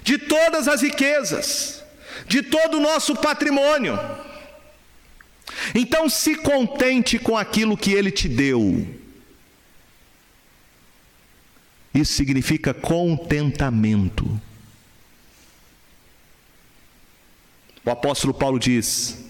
[0.02, 1.82] de todas as riquezas
[2.26, 3.98] de todo o nosso patrimônio.
[5.74, 8.86] Então se contente com aquilo que ele te deu.
[11.94, 14.40] Isso significa contentamento.
[17.84, 19.24] O apóstolo Paulo diz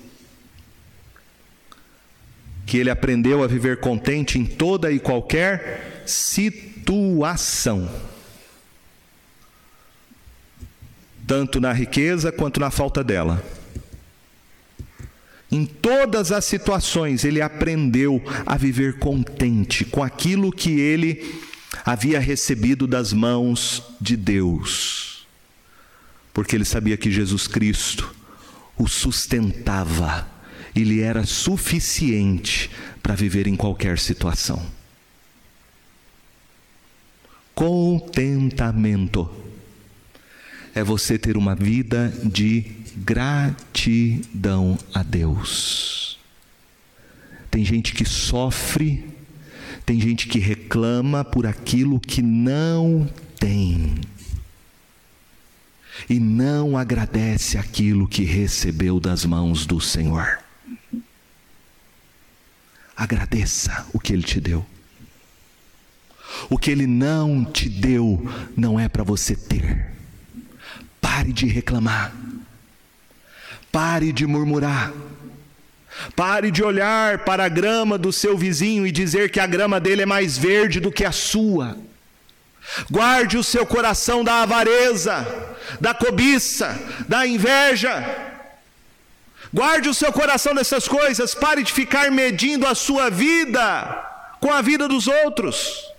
[2.66, 7.88] que ele aprendeu a viver contente em toda e qualquer situação.
[11.32, 13.42] tanto na riqueza quanto na falta dela.
[15.50, 21.40] Em todas as situações, ele aprendeu a viver contente com aquilo que ele
[21.84, 25.26] havia recebido das mãos de Deus,
[26.32, 28.14] porque ele sabia que Jesus Cristo
[28.76, 30.28] o sustentava
[30.74, 32.70] e lhe era suficiente
[33.02, 34.64] para viver em qualquer situação.
[37.54, 39.30] Contentamento
[40.74, 46.18] é você ter uma vida de gratidão a Deus.
[47.50, 49.11] Tem gente que sofre,
[49.84, 53.08] tem gente que reclama por aquilo que não
[53.38, 53.94] tem.
[56.08, 60.38] E não agradece aquilo que recebeu das mãos do Senhor.
[62.96, 64.64] Agradeça o que Ele te deu.
[66.48, 68.24] O que Ele não te deu
[68.56, 69.92] não é para você ter.
[71.00, 72.14] Pare de reclamar.
[73.70, 74.92] Pare de murmurar.
[76.16, 80.02] Pare de olhar para a grama do seu vizinho e dizer que a grama dele
[80.02, 81.76] é mais verde do que a sua.
[82.90, 85.26] Guarde o seu coração da avareza,
[85.80, 86.78] da cobiça,
[87.08, 88.32] da inveja.
[89.52, 91.34] Guarde o seu coração dessas coisas.
[91.34, 95.91] Pare de ficar medindo a sua vida com a vida dos outros.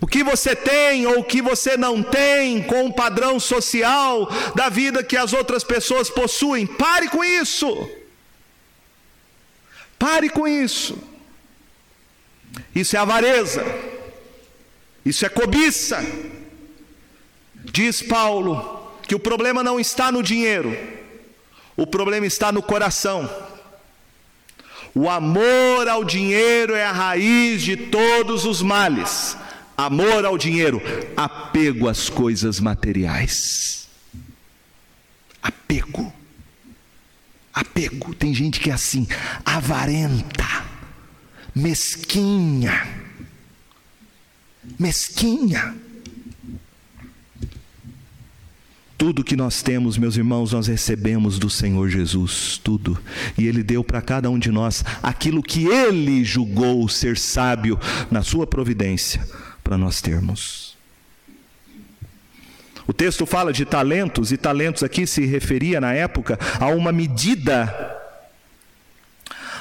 [0.00, 4.70] O que você tem ou o que você não tem com o padrão social da
[4.70, 6.66] vida que as outras pessoas possuem.
[6.66, 7.90] Pare com isso.
[9.98, 10.96] Pare com isso.
[12.74, 13.62] Isso é avareza.
[15.04, 16.02] Isso é cobiça.
[17.54, 20.76] Diz Paulo que o problema não está no dinheiro,
[21.76, 23.28] o problema está no coração.
[24.94, 29.36] O amor ao dinheiro é a raiz de todos os males
[29.86, 30.80] amor ao dinheiro,
[31.16, 33.88] apego às coisas materiais.
[35.42, 36.12] Apego.
[37.52, 38.14] Apego.
[38.14, 39.06] Tem gente que é assim,
[39.44, 40.64] avarenta,
[41.54, 42.86] mesquinha.
[44.78, 45.74] Mesquinha.
[48.96, 52.98] Tudo que nós temos, meus irmãos, nós recebemos do Senhor Jesus, tudo.
[53.38, 58.22] E Ele deu para cada um de nós aquilo que Ele julgou ser sábio na
[58.22, 59.26] Sua providência
[59.62, 60.76] para nós termos.
[62.86, 67.72] O texto fala de talentos, e talentos aqui se referia na época a uma medida,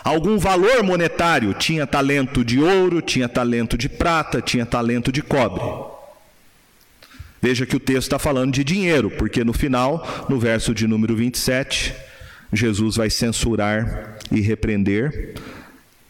[0.04, 1.54] algum valor monetário.
[1.54, 5.62] Tinha talento de ouro, tinha talento de prata, tinha talento de cobre.
[7.42, 11.16] Veja que o texto está falando de dinheiro, porque no final, no verso de número
[11.16, 11.94] 27,
[12.52, 15.36] Jesus vai censurar e repreender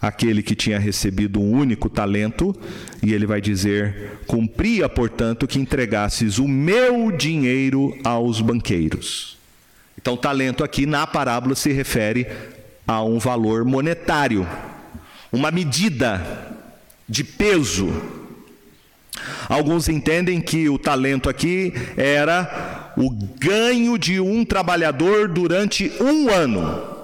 [0.02, 2.56] aquele que tinha recebido um único talento,
[3.04, 9.38] e ele vai dizer: Cumpria, portanto, que entregasses o meu dinheiro aos banqueiros.
[9.98, 12.26] Então, talento aqui na parábola se refere
[12.88, 14.48] a um valor monetário,
[15.32, 16.56] uma medida
[17.08, 17.94] de peso.
[19.50, 26.99] Alguns entendem que o talento aqui era o ganho de um trabalhador durante um ano.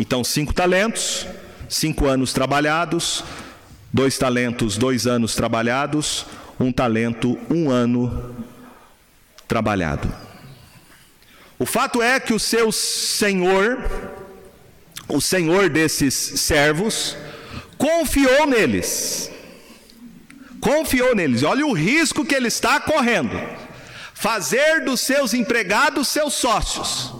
[0.00, 1.26] Então, cinco talentos,
[1.68, 3.22] cinco anos trabalhados,
[3.92, 6.24] dois talentos, dois anos trabalhados,
[6.58, 8.34] um talento, um ano
[9.46, 10.10] trabalhado.
[11.58, 13.78] O fato é que o seu senhor,
[15.06, 17.14] o senhor desses servos,
[17.76, 19.30] confiou neles.
[20.62, 21.42] Confiou neles.
[21.42, 23.38] Olha o risco que ele está correndo.
[24.14, 27.19] Fazer dos seus empregados seus sócios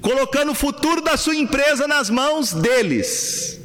[0.00, 3.60] colocando o futuro da sua empresa nas mãos deles.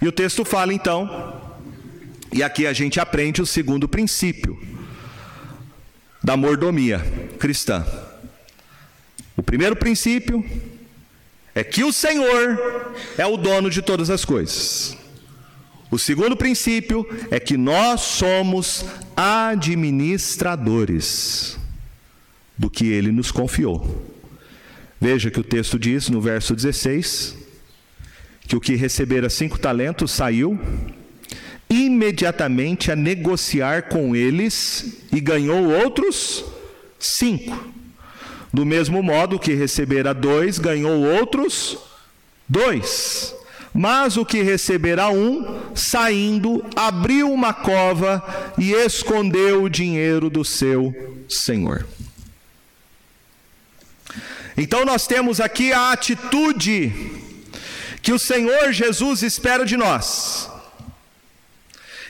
[0.00, 1.40] E o texto fala então,
[2.32, 4.60] e aqui a gente aprende o segundo princípio.
[6.22, 7.00] da mordomia
[7.38, 7.84] cristã.
[9.36, 10.42] O primeiro princípio
[11.54, 14.96] é que o Senhor é o dono de todas as coisas.
[15.90, 21.58] O segundo princípio é que nós somos administradores
[22.56, 24.04] do que ele nos confiou.
[25.00, 27.36] Veja que o texto diz no verso 16:
[28.46, 30.58] que o que recebera cinco talentos saiu
[31.68, 36.44] imediatamente a negociar com eles e ganhou outros
[36.98, 37.72] cinco.
[38.52, 41.76] Do mesmo modo que recebera dois, ganhou outros
[42.48, 43.34] dois.
[43.72, 48.22] Mas o que receberá um, saindo, abriu uma cova
[48.56, 50.94] e escondeu o dinheiro do seu
[51.28, 51.84] senhor.
[54.56, 56.92] Então nós temos aqui a atitude
[58.00, 60.48] que o Senhor Jesus espera de nós.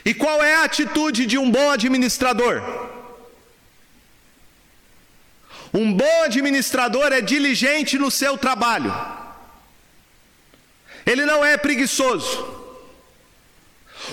[0.03, 2.61] E qual é a atitude de um bom administrador?
[5.73, 8.93] Um bom administrador é diligente no seu trabalho.
[11.05, 12.53] Ele não é preguiçoso.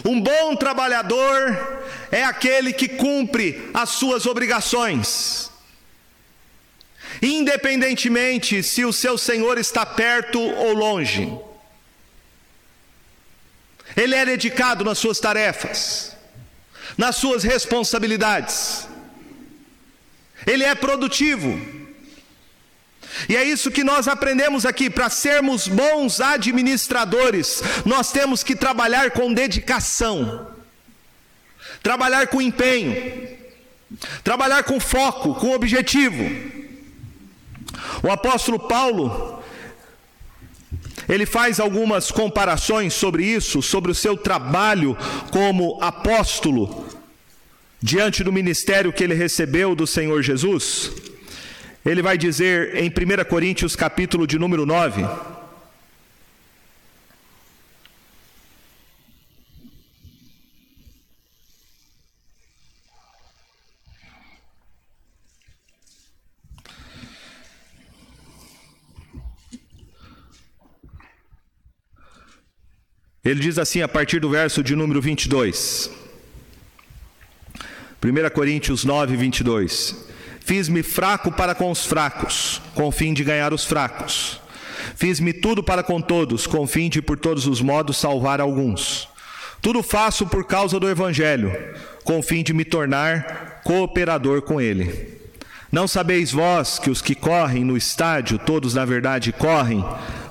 [0.05, 5.52] Um bom trabalhador é aquele que cumpre as suas obrigações
[7.23, 11.33] independentemente se o seu senhor está perto ou longe.
[13.97, 16.17] Ele é dedicado nas suas tarefas,
[16.99, 18.89] nas suas responsabilidades.
[20.47, 21.61] Ele é produtivo.
[23.29, 29.11] E é isso que nós aprendemos aqui: para sermos bons administradores, nós temos que trabalhar
[29.13, 30.51] com dedicação,
[31.83, 33.29] trabalhar com empenho,
[34.25, 36.62] trabalhar com foco, com objetivo.
[38.03, 39.43] O apóstolo Paulo,
[41.09, 44.97] ele faz algumas comparações sobre isso, sobre o seu trabalho
[45.31, 46.87] como apóstolo,
[47.81, 50.91] diante do ministério que ele recebeu do Senhor Jesus.
[51.85, 55.05] Ele vai dizer em 1 Coríntios, capítulo de número 9,
[73.25, 75.89] Ele diz assim a partir do verso de número 22.
[78.03, 80.05] 1 Coríntios 9, 22.
[80.41, 84.41] Fiz-me fraco para com os fracos, com o fim de ganhar os fracos.
[84.97, 89.09] Fiz-me tudo para com todos, com o fim de por todos os modos salvar alguns.
[89.61, 91.53] Tudo faço por causa do Evangelho,
[92.03, 95.17] com o fim de me tornar cooperador com ele.
[95.71, 99.85] Não sabeis vós que os que correm no estádio, todos na verdade correm,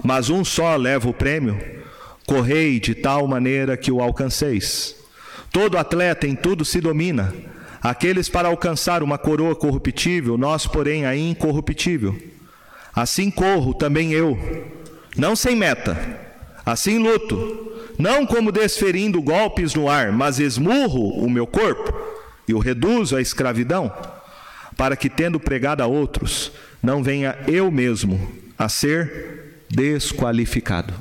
[0.04, 1.81] mas um só leva o prêmio?
[2.26, 4.96] Correi de tal maneira que o alcanceis.
[5.52, 7.34] Todo atleta em tudo se domina.
[7.82, 12.16] Aqueles para alcançar uma coroa corruptível, nós, porém, a incorruptível.
[12.96, 14.38] Assim corro também eu,
[15.18, 15.98] não sem meta.
[16.66, 21.92] Assim luto, não como desferindo golpes no ar, mas esmurro o meu corpo
[22.48, 23.92] e o reduzo à escravidão,
[24.78, 26.52] para que, tendo pregado a outros,
[26.84, 30.94] não venha eu mesmo a ser desqualificado.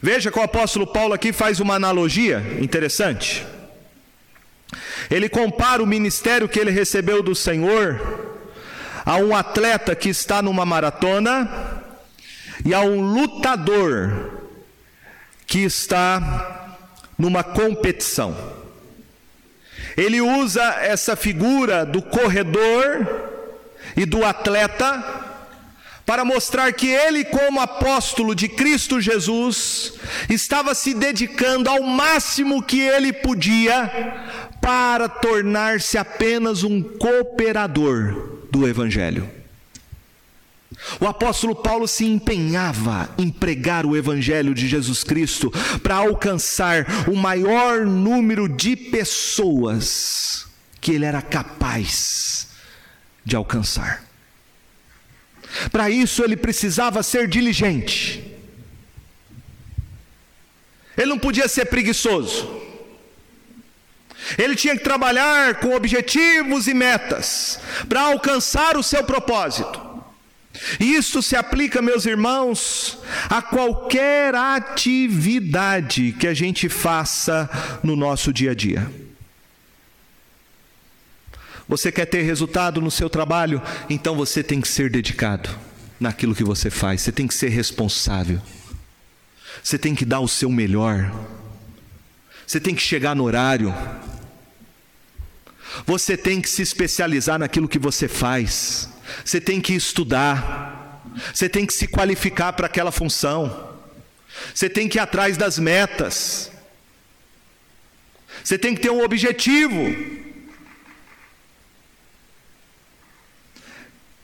[0.00, 3.46] Veja que o apóstolo Paulo aqui faz uma analogia interessante.
[5.10, 8.00] Ele compara o ministério que ele recebeu do Senhor
[9.04, 11.82] a um atleta que está numa maratona
[12.64, 14.32] e a um lutador
[15.46, 16.76] que está
[17.16, 18.36] numa competição.
[19.96, 23.06] Ele usa essa figura do corredor
[23.96, 25.27] e do atleta
[26.08, 29.92] para mostrar que ele, como apóstolo de Cristo Jesus,
[30.30, 39.28] estava se dedicando ao máximo que ele podia para tornar-se apenas um cooperador do Evangelho.
[40.98, 45.52] O apóstolo Paulo se empenhava em pregar o Evangelho de Jesus Cristo
[45.82, 50.46] para alcançar o maior número de pessoas
[50.80, 52.48] que ele era capaz
[53.26, 54.07] de alcançar.
[55.70, 58.24] Para isso ele precisava ser diligente.
[60.96, 62.58] Ele não podia ser preguiçoso.
[64.36, 69.88] Ele tinha que trabalhar com objetivos e metas para alcançar o seu propósito.
[70.80, 72.98] E isso se aplica, meus irmãos,
[73.30, 77.48] a qualquer atividade que a gente faça
[77.82, 78.90] no nosso dia a dia.
[81.68, 83.60] Você quer ter resultado no seu trabalho?
[83.90, 85.50] Então você tem que ser dedicado
[86.00, 88.40] naquilo que você faz, você tem que ser responsável,
[89.62, 91.12] você tem que dar o seu melhor,
[92.46, 93.74] você tem que chegar no horário.
[95.86, 98.88] Você tem que se especializar naquilo que você faz.
[99.22, 101.04] Você tem que estudar.
[101.32, 103.76] Você tem que se qualificar para aquela função.
[104.54, 106.50] Você tem que ir atrás das metas.
[108.42, 110.27] Você tem que ter um objetivo.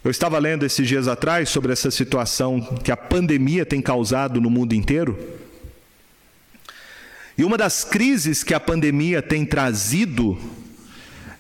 [0.05, 4.51] Eu estava lendo esses dias atrás sobre essa situação que a pandemia tem causado no
[4.51, 5.19] mundo inteiro.
[7.39, 10.39] E uma das crises que a pandemia tem trazido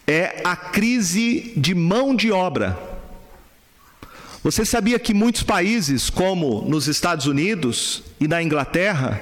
[0.06, 2.78] é a crise de mão de obra.
[4.42, 9.20] Você sabia que muitos países, como nos Estados Unidos e na Inglaterra,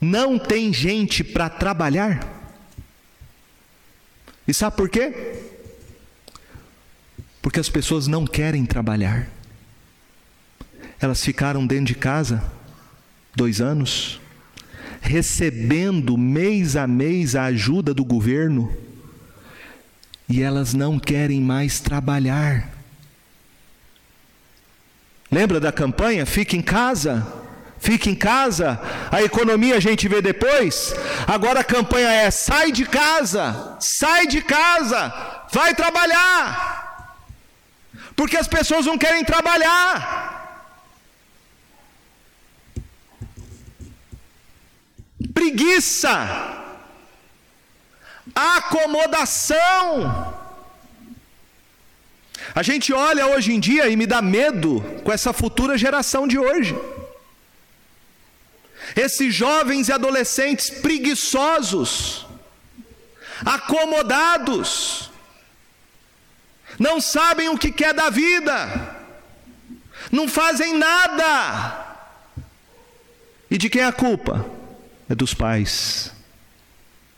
[0.00, 2.26] não tem gente para trabalhar?
[4.46, 5.57] E sabe por quê?
[7.48, 9.26] Porque as pessoas não querem trabalhar.
[11.00, 12.44] Elas ficaram dentro de casa
[13.34, 14.20] dois anos,
[15.00, 18.70] recebendo mês a mês a ajuda do governo,
[20.28, 22.70] e elas não querem mais trabalhar.
[25.30, 26.26] Lembra da campanha?
[26.26, 27.26] Fique em casa.
[27.78, 28.78] Fique em casa,
[29.10, 30.94] a economia a gente vê depois.
[31.26, 36.87] Agora a campanha é: sai de casa, sai de casa, vai trabalhar
[38.18, 39.80] porque as pessoas não querem trabalhar.
[45.32, 46.12] Preguiça,
[48.34, 49.56] acomodação.
[52.60, 56.38] A gente olha hoje em dia e me dá medo com essa futura geração de
[56.46, 56.74] hoje.
[58.96, 62.26] Esses jovens e adolescentes preguiçosos,
[63.44, 65.08] acomodados,
[66.78, 68.96] não sabem o que quer da vida,
[70.12, 71.86] não fazem nada.
[73.50, 74.44] E de quem é a culpa?
[75.08, 76.12] É dos pais.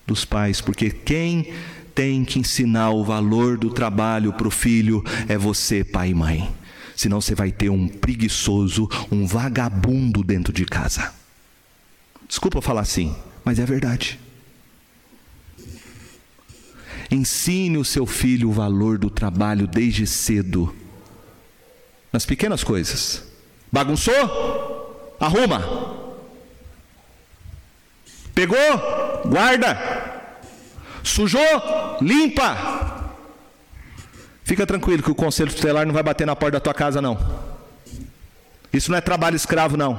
[0.06, 1.52] Dos pais, porque quem
[1.94, 6.54] tem que ensinar o valor do trabalho para o filho é você, pai e mãe.
[6.96, 11.12] Senão você vai ter um preguiçoso, um vagabundo dentro de casa.
[12.28, 14.20] Desculpa falar assim, mas é verdade.
[17.10, 20.74] Ensine o seu filho o valor do trabalho desde cedo,
[22.12, 23.24] nas pequenas coisas.
[23.72, 25.16] Bagunçou?
[25.18, 25.98] Arruma.
[28.34, 28.56] Pegou?
[29.26, 29.76] Guarda.
[31.02, 31.40] Sujou?
[32.00, 33.10] Limpa.
[34.44, 37.18] Fica tranquilo que o conselho tutelar não vai bater na porta da tua casa, não.
[38.72, 39.98] Isso não é trabalho escravo, não.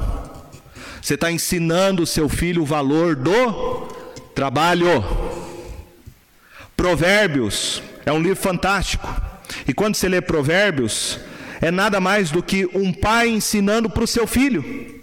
[1.01, 3.87] Você está ensinando o seu filho o valor do
[4.33, 5.30] trabalho.
[6.81, 9.07] Provérbios é um livro fantástico.
[9.67, 11.19] E quando você lê Provérbios,
[11.61, 14.99] é nada mais do que um pai ensinando para o seu filho.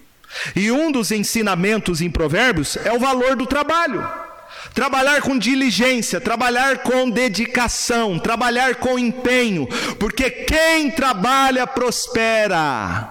[0.56, 4.04] E um dos ensinamentos em Provérbios é o valor do trabalho.
[4.74, 9.68] Trabalhar com diligência, trabalhar com dedicação, trabalhar com empenho,
[10.00, 13.08] porque quem trabalha prospera.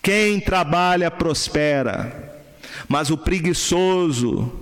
[0.00, 2.40] Quem trabalha prospera.
[2.88, 4.59] Mas o preguiçoso,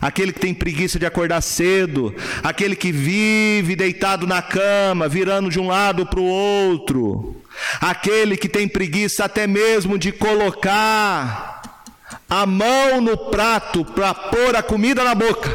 [0.00, 5.58] aquele que tem preguiça de acordar cedo, aquele que vive deitado na cama, virando de
[5.58, 7.42] um lado para o outro,
[7.80, 11.62] aquele que tem preguiça até mesmo de colocar
[12.28, 15.48] a mão no prato para pôr a comida na boca.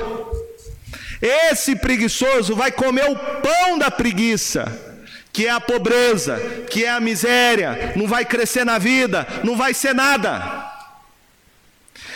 [1.21, 4.91] Esse preguiçoso vai comer o pão da preguiça
[5.33, 9.73] que é a pobreza, que é a miséria, não vai crescer na vida, não vai
[9.73, 10.72] ser nada.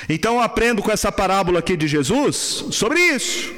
[0.10, 3.53] Então eu aprendo com essa parábola aqui de Jesus sobre isso.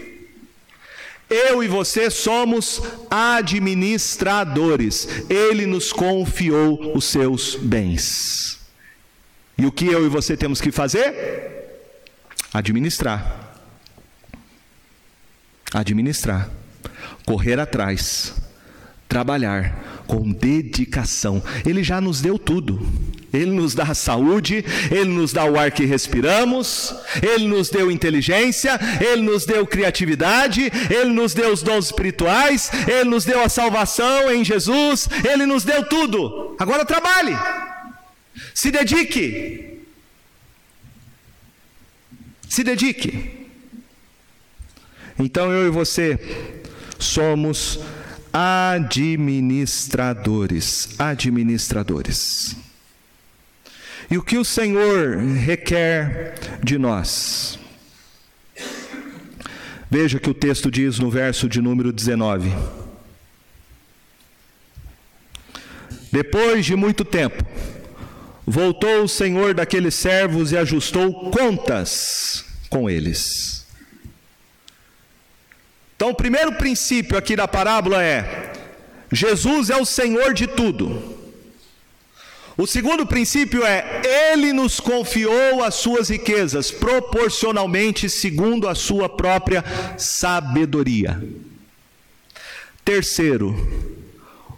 [1.29, 5.07] Eu e você somos administradores.
[5.29, 8.59] Ele nos confiou os seus bens.
[9.55, 11.13] E o que eu e você temos que fazer?
[12.51, 13.53] Administrar.
[15.71, 16.49] Administrar.
[17.25, 18.33] Correr atrás.
[19.07, 21.41] Trabalhar com dedicação.
[21.63, 22.81] Ele já nos deu tudo.
[23.31, 28.79] Ele nos dá saúde, Ele nos dá o ar que respiramos, Ele nos deu inteligência,
[28.99, 34.33] Ele nos deu criatividade, Ele nos deu os dons espirituais, Ele nos deu a salvação
[34.33, 36.55] em Jesus, Ele nos deu tudo.
[36.57, 37.37] Agora trabalhe,
[38.51, 39.77] se dedique,
[42.49, 43.47] se dedique.
[45.19, 46.17] Então eu e você
[46.97, 47.79] somos
[48.33, 52.57] administradores, administradores.
[54.09, 57.59] E o que o Senhor requer de nós?
[59.89, 62.51] Veja o que o texto diz no verso de número 19.
[66.11, 67.45] Depois de muito tempo,
[68.45, 73.58] voltou o Senhor daqueles servos e ajustou contas com eles.
[75.99, 78.53] Então, o primeiro princípio aqui da parábola é:
[79.11, 81.19] Jesus é o Senhor de tudo.
[82.55, 89.61] O segundo princípio é: Ele nos confiou as suas riquezas proporcionalmente segundo a sua própria
[89.97, 91.21] sabedoria.
[92.85, 93.53] Terceiro,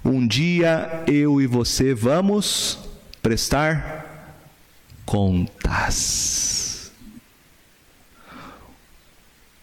[0.06, 2.78] um dia eu e você vamos
[3.20, 4.38] prestar
[5.08, 6.92] contas.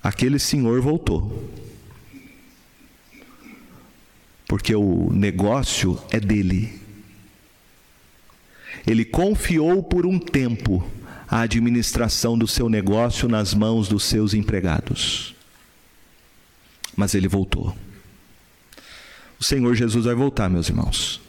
[0.02, 1.67] Aquele senhor voltou.
[4.48, 6.80] Porque o negócio é dele.
[8.86, 10.90] Ele confiou por um tempo
[11.28, 15.34] a administração do seu negócio nas mãos dos seus empregados.
[16.96, 17.76] Mas ele voltou.
[19.38, 21.20] O Senhor Jesus vai voltar, meus irmãos.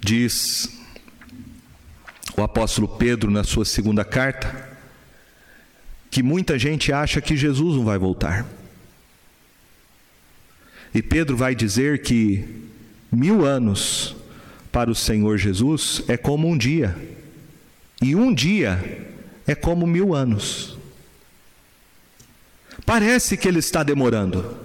[0.00, 0.78] Diz
[2.36, 4.70] o apóstolo Pedro na sua segunda carta
[6.10, 8.59] que muita gente acha que Jesus não vai voltar.
[10.94, 12.44] E Pedro vai dizer que
[13.10, 14.16] mil anos
[14.72, 16.96] para o Senhor Jesus é como um dia,
[18.00, 19.08] e um dia
[19.46, 20.78] é como mil anos.
[22.86, 24.56] Parece que ele está demorando,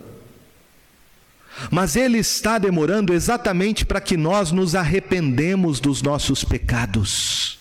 [1.69, 7.59] mas ele está demorando exatamente para que nós nos arrependemos dos nossos pecados.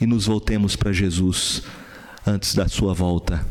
[0.00, 1.62] E nos voltemos para Jesus
[2.26, 3.46] antes da sua volta,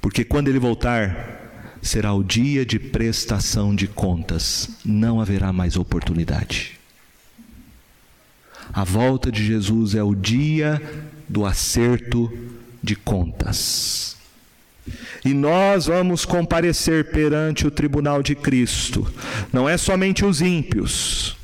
[0.00, 1.39] porque quando ele voltar,
[1.82, 6.78] será o dia de prestação de contas, não haverá mais oportunidade.
[8.72, 10.80] A volta de Jesus é o dia
[11.28, 12.32] do acerto
[12.82, 14.16] de contas.
[15.24, 19.06] E nós vamos comparecer perante o tribunal de Cristo,
[19.52, 21.36] não é somente os ímpios,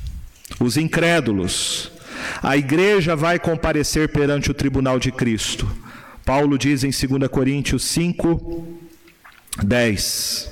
[0.59, 1.91] os incrédulos,
[2.41, 5.69] a igreja vai comparecer perante o tribunal de Cristo.
[6.25, 8.76] Paulo diz em 2 Coríntios 5,
[9.63, 10.51] 10.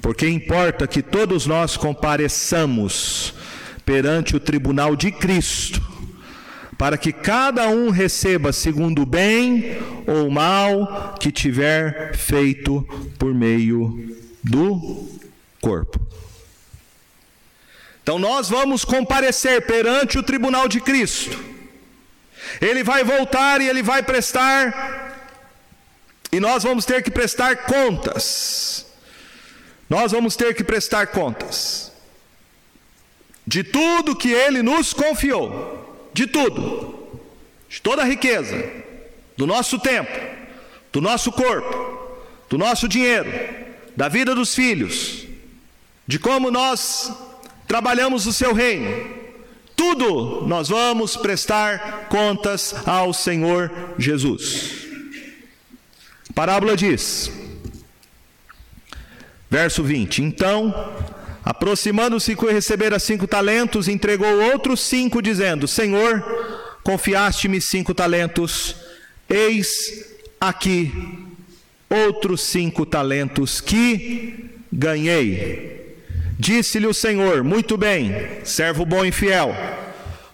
[0.00, 3.34] Porque importa que todos nós compareçamos
[3.84, 5.80] perante o tribunal de Cristo,
[6.76, 12.86] para que cada um receba segundo o bem ou mal que tiver feito
[13.18, 15.08] por meio do
[15.60, 16.00] corpo.
[18.02, 21.36] Então nós vamos comparecer perante o tribunal de Cristo.
[22.60, 25.05] Ele vai voltar e ele vai prestar
[26.36, 28.84] e nós vamos ter que prestar contas.
[29.88, 31.90] Nós vamos ter que prestar contas.
[33.46, 37.22] De tudo que Ele nos confiou, de tudo,
[37.70, 38.70] de toda a riqueza,
[39.34, 40.12] do nosso tempo,
[40.92, 42.18] do nosso corpo,
[42.50, 43.32] do nosso dinheiro,
[43.96, 45.26] da vida dos filhos,
[46.06, 47.10] de como nós
[47.66, 49.08] trabalhamos o Seu reino.
[49.74, 54.85] Tudo nós vamos prestar contas ao Senhor Jesus
[56.36, 57.32] parábola diz,
[59.50, 60.92] verso 20: Então,
[61.42, 66.22] aproximando-se que recebera cinco talentos, entregou outros cinco, dizendo: Senhor,
[66.84, 68.76] confiaste-me cinco talentos,
[69.30, 70.92] eis aqui
[71.88, 75.96] outros cinco talentos que ganhei.
[76.38, 78.12] Disse-lhe o Senhor: Muito bem,
[78.44, 79.56] servo bom e fiel.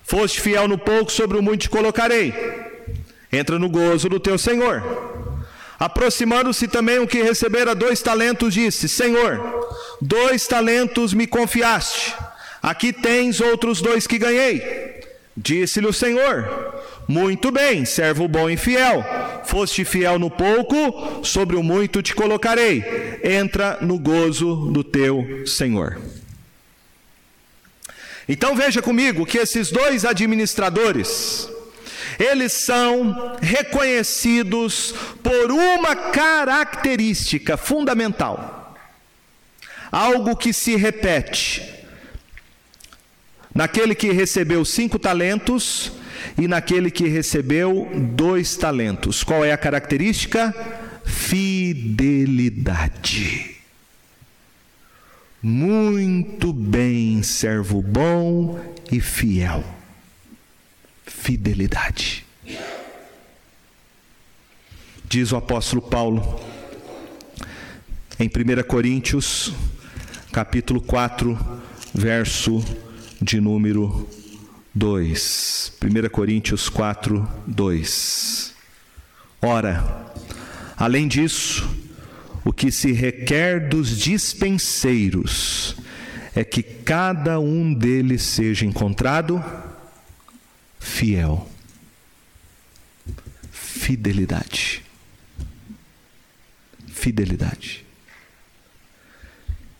[0.02, 2.34] Foste fiel no pouco, sobre o muito te colocarei.
[3.32, 5.11] Entra no gozo do teu Senhor.
[5.82, 9.66] Aproximando-se também o que recebera dois talentos, disse: Senhor,
[10.00, 12.14] dois talentos me confiaste,
[12.62, 14.62] aqui tens outros dois que ganhei.
[15.36, 16.48] Disse-lhe o Senhor:
[17.08, 19.04] Muito bem, servo bom e fiel.
[19.42, 23.18] Foste fiel no pouco, sobre o muito te colocarei.
[23.24, 26.00] Entra no gozo do teu Senhor.
[28.28, 31.48] Então veja comigo que esses dois administradores,
[32.22, 38.78] eles são reconhecidos por uma característica fundamental,
[39.90, 41.68] algo que se repete
[43.52, 45.92] naquele que recebeu cinco talentos
[46.38, 49.24] e naquele que recebeu dois talentos.
[49.24, 50.54] Qual é a característica?
[51.04, 51.90] Fidelidade.
[55.42, 58.60] Muito bem, servo bom
[58.92, 59.81] e fiel
[61.22, 62.26] fidelidade.
[65.08, 66.40] Diz o apóstolo Paulo
[68.18, 69.52] em 1 Coríntios,
[70.32, 71.38] capítulo 4,
[71.94, 72.60] verso
[73.20, 74.08] de número
[74.74, 75.72] 2.
[75.80, 78.54] 1 Coríntios 4, 2.
[79.40, 80.12] Ora,
[80.76, 81.70] além disso,
[82.44, 85.76] o que se requer dos dispenseiros
[86.34, 89.40] é que cada um deles seja encontrado
[90.82, 91.48] fiel.
[93.50, 94.82] Fidelidade.
[97.02, 97.84] fidelidade.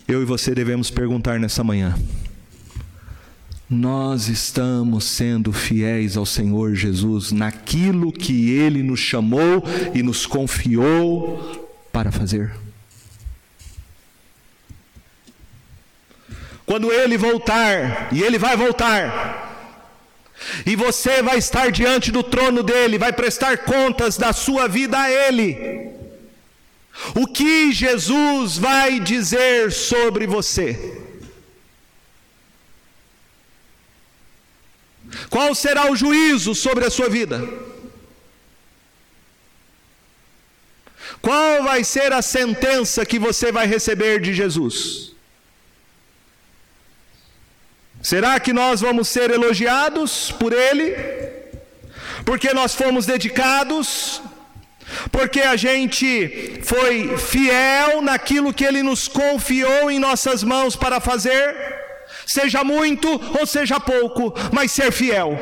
[0.09, 1.97] Eu e você devemos perguntar nessa manhã:
[3.71, 9.63] nós estamos sendo fiéis ao Senhor Jesus naquilo que Ele nos chamou
[9.95, 12.53] e nos confiou para fazer?
[16.67, 19.42] Quando Ele voltar, e Ele vai voltar,
[20.67, 25.11] e você vai estar diante do trono dele, vai prestar contas da sua vida a
[25.11, 25.91] ele.
[27.15, 30.99] O que Jesus vai dizer sobre você?
[35.29, 37.43] Qual será o juízo sobre a sua vida?
[41.21, 45.12] Qual vai ser a sentença que você vai receber de Jesus?
[48.03, 50.97] Será que nós vamos ser elogiados por Ele?
[52.25, 54.21] Porque nós fomos dedicados?
[55.13, 61.55] Porque a gente foi fiel naquilo que Ele nos confiou em nossas mãos para fazer?
[62.27, 65.39] Seja muito ou seja pouco, mas ser fiel.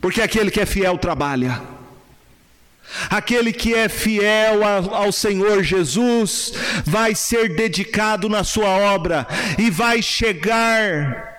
[0.00, 1.62] Porque aquele que é fiel trabalha.
[3.10, 6.52] Aquele que é fiel ao Senhor Jesus
[6.84, 9.26] vai ser dedicado na sua obra
[9.58, 11.34] e vai chegar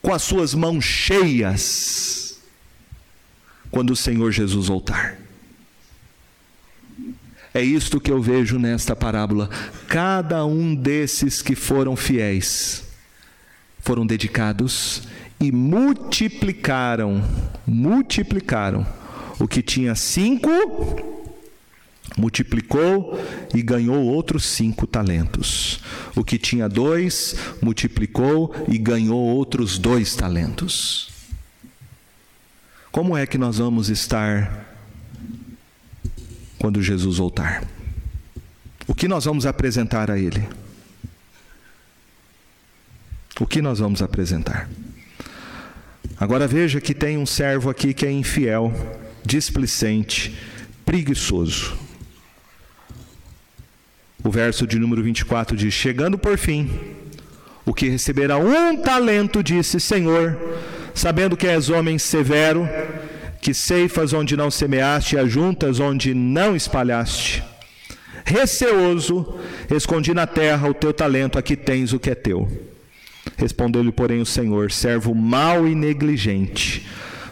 [0.00, 2.38] com as suas mãos cheias
[3.70, 5.18] quando o Senhor Jesus voltar.
[7.52, 9.50] É isto que eu vejo nesta parábola.
[9.88, 12.84] Cada um desses que foram fiéis
[13.80, 15.02] foram dedicados
[15.40, 17.24] e multiplicaram,
[17.66, 18.86] multiplicaram
[19.38, 20.50] o que tinha cinco,
[22.16, 23.18] multiplicou
[23.54, 25.80] e ganhou outros cinco talentos.
[26.16, 31.10] O que tinha dois, multiplicou e ganhou outros dois talentos.
[32.90, 34.66] Como é que nós vamos estar
[36.58, 37.64] quando Jesus voltar?
[38.86, 40.48] O que nós vamos apresentar a Ele?
[43.38, 44.68] O que nós vamos apresentar?
[46.18, 48.72] Agora veja que tem um servo aqui que é infiel
[49.28, 50.34] displicente,
[50.86, 51.76] preguiçoso.
[54.24, 56.70] O verso de número 24 diz: Chegando por fim,
[57.64, 60.36] o que receberá um talento disse: Senhor,
[60.94, 62.66] sabendo que és homem severo,
[63.40, 67.44] que ceifas onde não semeaste e ajuntas onde não espalhaste.
[68.24, 69.38] Receoso,
[69.70, 72.48] escondi na terra o teu talento, aqui tens o que é teu.
[73.36, 76.86] Respondeu-lhe, porém, o Senhor: servo mau e negligente.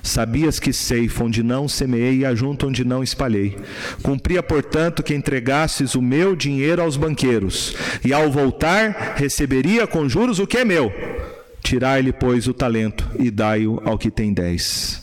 [0.07, 3.57] Sabias que ceifa onde não semeei e ajunto onde não espalhei.
[4.02, 10.38] Cumpria, portanto, que entregasses o meu dinheiro aos banqueiros, e ao voltar receberia com juros
[10.38, 10.92] o que é meu.
[11.62, 15.02] Tirai-lhe, pois, o talento e dai-o ao que tem dez.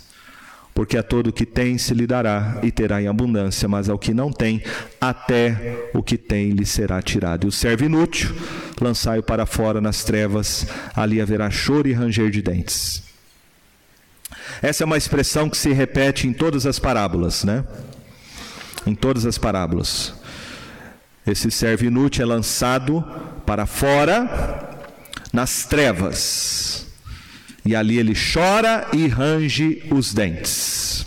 [0.74, 4.00] Porque a todo o que tem se lhe dará e terá em abundância, mas ao
[4.00, 4.64] que não tem,
[5.00, 7.46] até o que tem lhe será tirado.
[7.46, 8.34] E o servo inútil,
[8.82, 13.13] lançai-o para fora nas trevas, ali haverá choro e ranger de dentes.
[14.62, 17.64] Essa é uma expressão que se repete em todas as parábolas, né?
[18.86, 20.14] Em todas as parábolas.
[21.26, 23.04] Esse servo inútil é lançado
[23.46, 24.78] para fora
[25.32, 26.86] nas trevas.
[27.66, 31.06] E ali ele chora e range os dentes.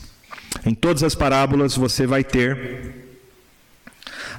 [0.65, 2.95] Em todas as parábolas você vai ter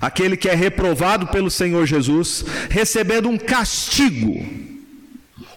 [0.01, 4.45] aquele que é reprovado pelo Senhor Jesus, recebendo um castigo,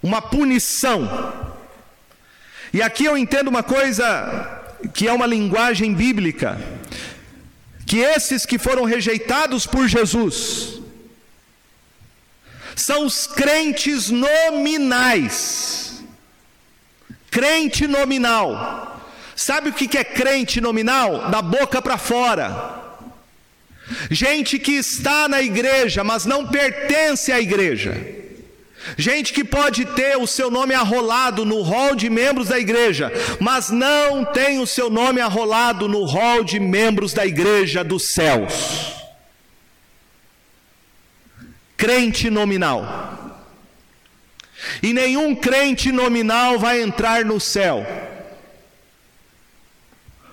[0.03, 1.49] uma punição
[2.73, 4.61] e aqui eu entendo uma coisa
[4.95, 6.59] que é uma linguagem bíblica,
[7.87, 10.81] que esses que foram rejeitados por Jesus
[12.77, 16.03] são os crentes nominais.
[17.31, 19.01] Crente nominal.
[19.37, 21.31] Sabe o que é crente nominal?
[21.31, 22.81] Da boca para fora.
[24.11, 28.20] Gente que está na igreja, mas não pertence à igreja.
[28.97, 33.70] Gente que pode ter o seu nome arrolado no rol de membros da igreja, mas
[33.70, 38.95] não tem o seu nome arrolado no rol de membros da igreja dos céus.
[41.76, 43.47] Crente nominal.
[44.83, 47.87] E nenhum crente nominal vai entrar no céu.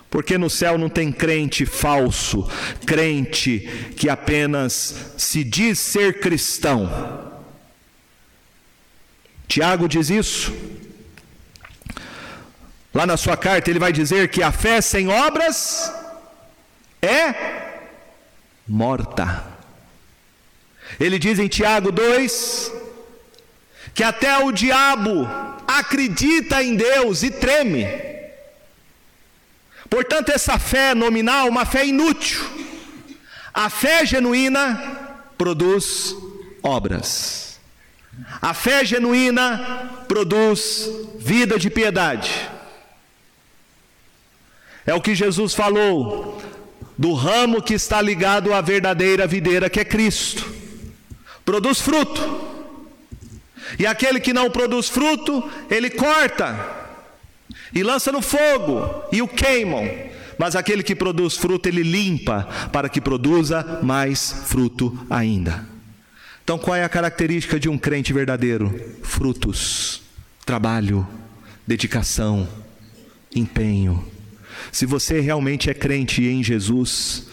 [0.10, 2.50] Porque no céu não tem crente falso,
[2.86, 7.27] crente que apenas se diz ser cristão
[9.48, 10.54] Tiago diz isso.
[12.94, 15.92] Lá na sua carta, ele vai dizer que a fé sem obras
[17.02, 17.34] é
[18.68, 19.46] morta.
[21.00, 22.72] Ele diz em Tiago 2
[23.94, 25.28] que até o diabo
[25.68, 27.86] acredita em Deus e treme.
[29.90, 32.40] Portanto, essa fé nominal, uma fé inútil,
[33.54, 34.78] A fé genuína
[35.36, 36.16] produz
[36.62, 37.47] obras.
[38.42, 40.90] A fé genuína produz
[41.20, 42.50] vida de piedade.
[44.86, 46.42] É o que Jesus falou
[46.98, 50.50] do ramo que está ligado à verdadeira videira que é Cristo.
[51.46, 52.48] Produz fruto.
[53.78, 56.76] E aquele que não produz fruto, ele corta
[57.74, 59.88] e lança no fogo e o queimam.
[60.38, 65.77] Mas aquele que produz fruto, ele limpa para que produza mais fruto ainda.
[66.48, 68.74] Então, qual é a característica de um crente verdadeiro?
[69.04, 70.02] Frutos,
[70.46, 71.06] trabalho,
[71.68, 72.48] dedicação,
[73.36, 74.02] empenho.
[74.72, 77.28] Se você realmente é crente em Jesus,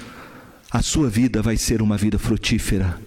[0.69, 3.01] a sua vida vai ser uma vida frutífera.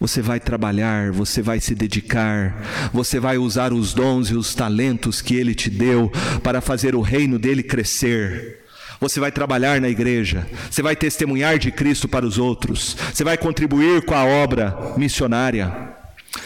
[0.00, 2.60] Você vai trabalhar, você vai se dedicar,
[2.92, 6.10] você vai usar os dons e os talentos que Ele te deu
[6.42, 8.64] para fazer o reino dele crescer.
[9.00, 13.38] Você vai trabalhar na igreja, você vai testemunhar de Cristo para os outros, você vai
[13.38, 15.94] contribuir com a obra missionária,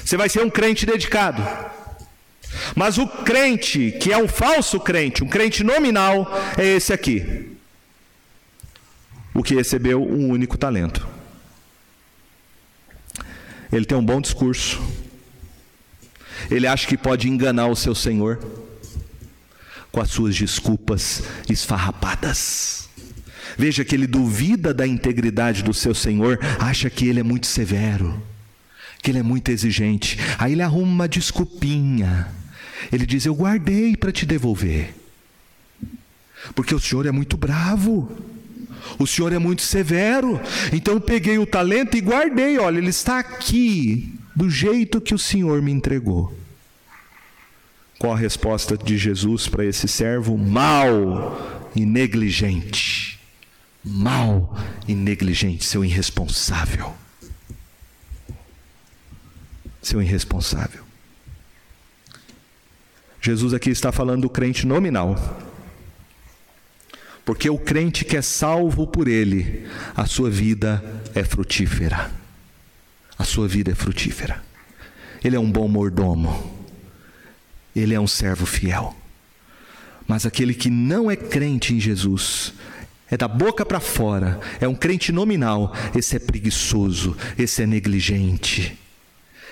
[0.04, 1.42] você vai ser um crente dedicado.
[2.76, 7.56] Mas o crente, que é um falso crente, um crente nominal, é esse aqui,
[9.32, 11.08] o que recebeu um único talento.
[13.72, 14.78] Ele tem um bom discurso.
[16.50, 18.38] Ele acha que pode enganar o seu Senhor
[19.92, 22.88] com as suas desculpas esfarrapadas.
[23.58, 28.20] Veja que ele duvida da integridade do seu Senhor, acha que ele é muito severo,
[29.02, 30.18] que ele é muito exigente.
[30.38, 32.28] Aí ele arruma uma desculpinha.
[32.90, 34.94] Ele diz: Eu guardei para te devolver,
[36.54, 38.10] porque o Senhor é muito bravo.
[38.98, 40.40] O Senhor é muito severo.
[40.72, 42.58] Então eu peguei o talento e guardei.
[42.58, 46.41] Olha, ele está aqui, do jeito que o Senhor me entregou.
[48.02, 50.36] Qual a resposta de Jesus para esse servo?
[50.36, 53.16] Mal e negligente.
[53.84, 56.92] Mal e negligente, seu irresponsável.
[59.80, 60.82] Seu irresponsável.
[63.20, 65.14] Jesus aqui está falando do crente nominal.
[67.24, 70.82] Porque o crente que é salvo por Ele, a sua vida
[71.14, 72.10] é frutífera.
[73.16, 74.42] A sua vida é frutífera.
[75.22, 76.51] Ele é um bom mordomo.
[77.74, 78.94] Ele é um servo fiel.
[80.06, 82.52] Mas aquele que não é crente em Jesus,
[83.10, 88.78] é da boca para fora, é um crente nominal, esse é preguiçoso, esse é negligente.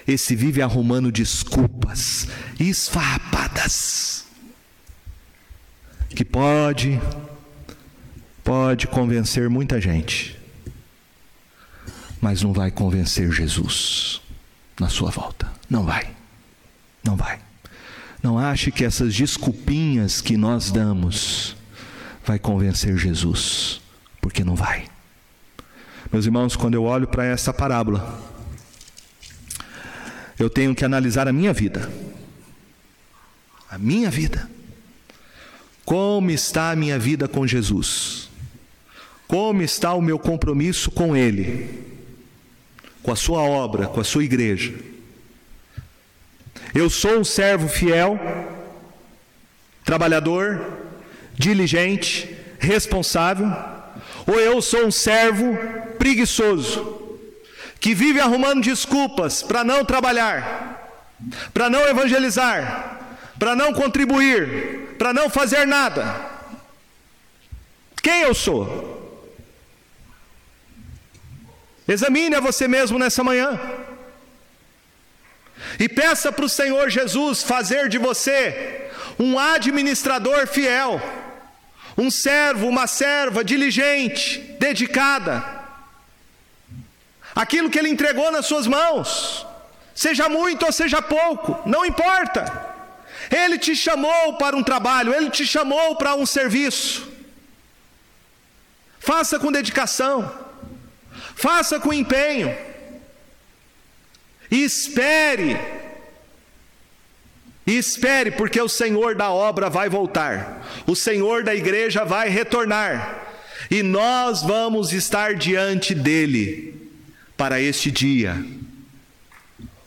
[0.08, 2.26] Esse vive arrumando desculpas
[2.58, 4.24] esfarrapadas.
[6.08, 7.00] Que pode
[8.42, 10.36] pode convencer muita gente,
[12.20, 14.20] mas não vai convencer Jesus
[14.80, 15.52] na sua volta.
[15.68, 16.10] Não vai.
[17.04, 17.38] Não vai.
[18.22, 21.56] Não ache que essas desculpinhas que nós damos
[22.24, 23.80] vai convencer Jesus,
[24.20, 24.86] porque não vai.
[26.12, 28.20] Meus irmãos, quando eu olho para essa parábola,
[30.38, 31.90] eu tenho que analisar a minha vida.
[33.70, 34.50] A minha vida.
[35.84, 38.28] Como está a minha vida com Jesus?
[39.26, 41.84] Como está o meu compromisso com Ele,
[43.02, 44.74] com a Sua obra, com a Sua igreja?
[46.74, 48.18] Eu sou um servo fiel,
[49.84, 50.78] trabalhador,
[51.34, 53.50] diligente, responsável,
[54.26, 55.58] ou eu sou um servo
[55.98, 57.18] preguiçoso,
[57.80, 61.08] que vive arrumando desculpas para não trabalhar,
[61.52, 63.00] para não evangelizar,
[63.38, 66.14] para não contribuir, para não fazer nada?
[68.02, 68.98] Quem eu sou?
[71.88, 73.58] Examine a você mesmo nessa manhã.
[75.80, 81.00] E peça para o Senhor Jesus fazer de você um administrador fiel,
[81.96, 85.42] um servo, uma serva diligente, dedicada.
[87.34, 89.46] Aquilo que Ele entregou nas suas mãos,
[89.94, 92.68] seja muito ou seja pouco, não importa.
[93.30, 97.08] Ele te chamou para um trabalho, Ele te chamou para um serviço.
[98.98, 100.30] Faça com dedicação.
[101.34, 102.54] Faça com empenho.
[104.50, 105.56] E espere.
[107.66, 110.66] E espere, porque o Senhor da obra vai voltar.
[110.86, 113.26] O Senhor da igreja vai retornar.
[113.70, 116.90] E nós vamos estar diante dele
[117.36, 118.44] para este dia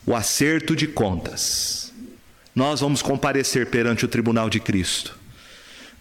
[0.05, 1.93] o acerto de contas.
[2.55, 5.17] Nós vamos comparecer perante o tribunal de Cristo.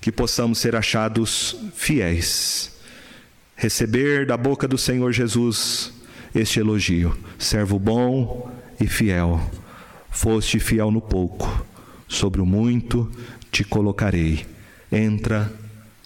[0.01, 2.73] Que possamos ser achados fiéis
[3.63, 5.93] receber da boca do Senhor Jesus
[6.35, 8.52] este elogio: servo bom
[8.83, 9.41] e fiel.
[10.11, 11.65] Foste fiel no pouco,
[12.09, 13.11] sobre o muito
[13.51, 14.45] te colocarei.
[14.91, 15.51] Entra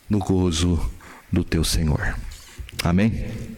[0.08, 0.78] no gozo
[1.32, 2.14] do teu Senhor.
[2.84, 3.55] Amém?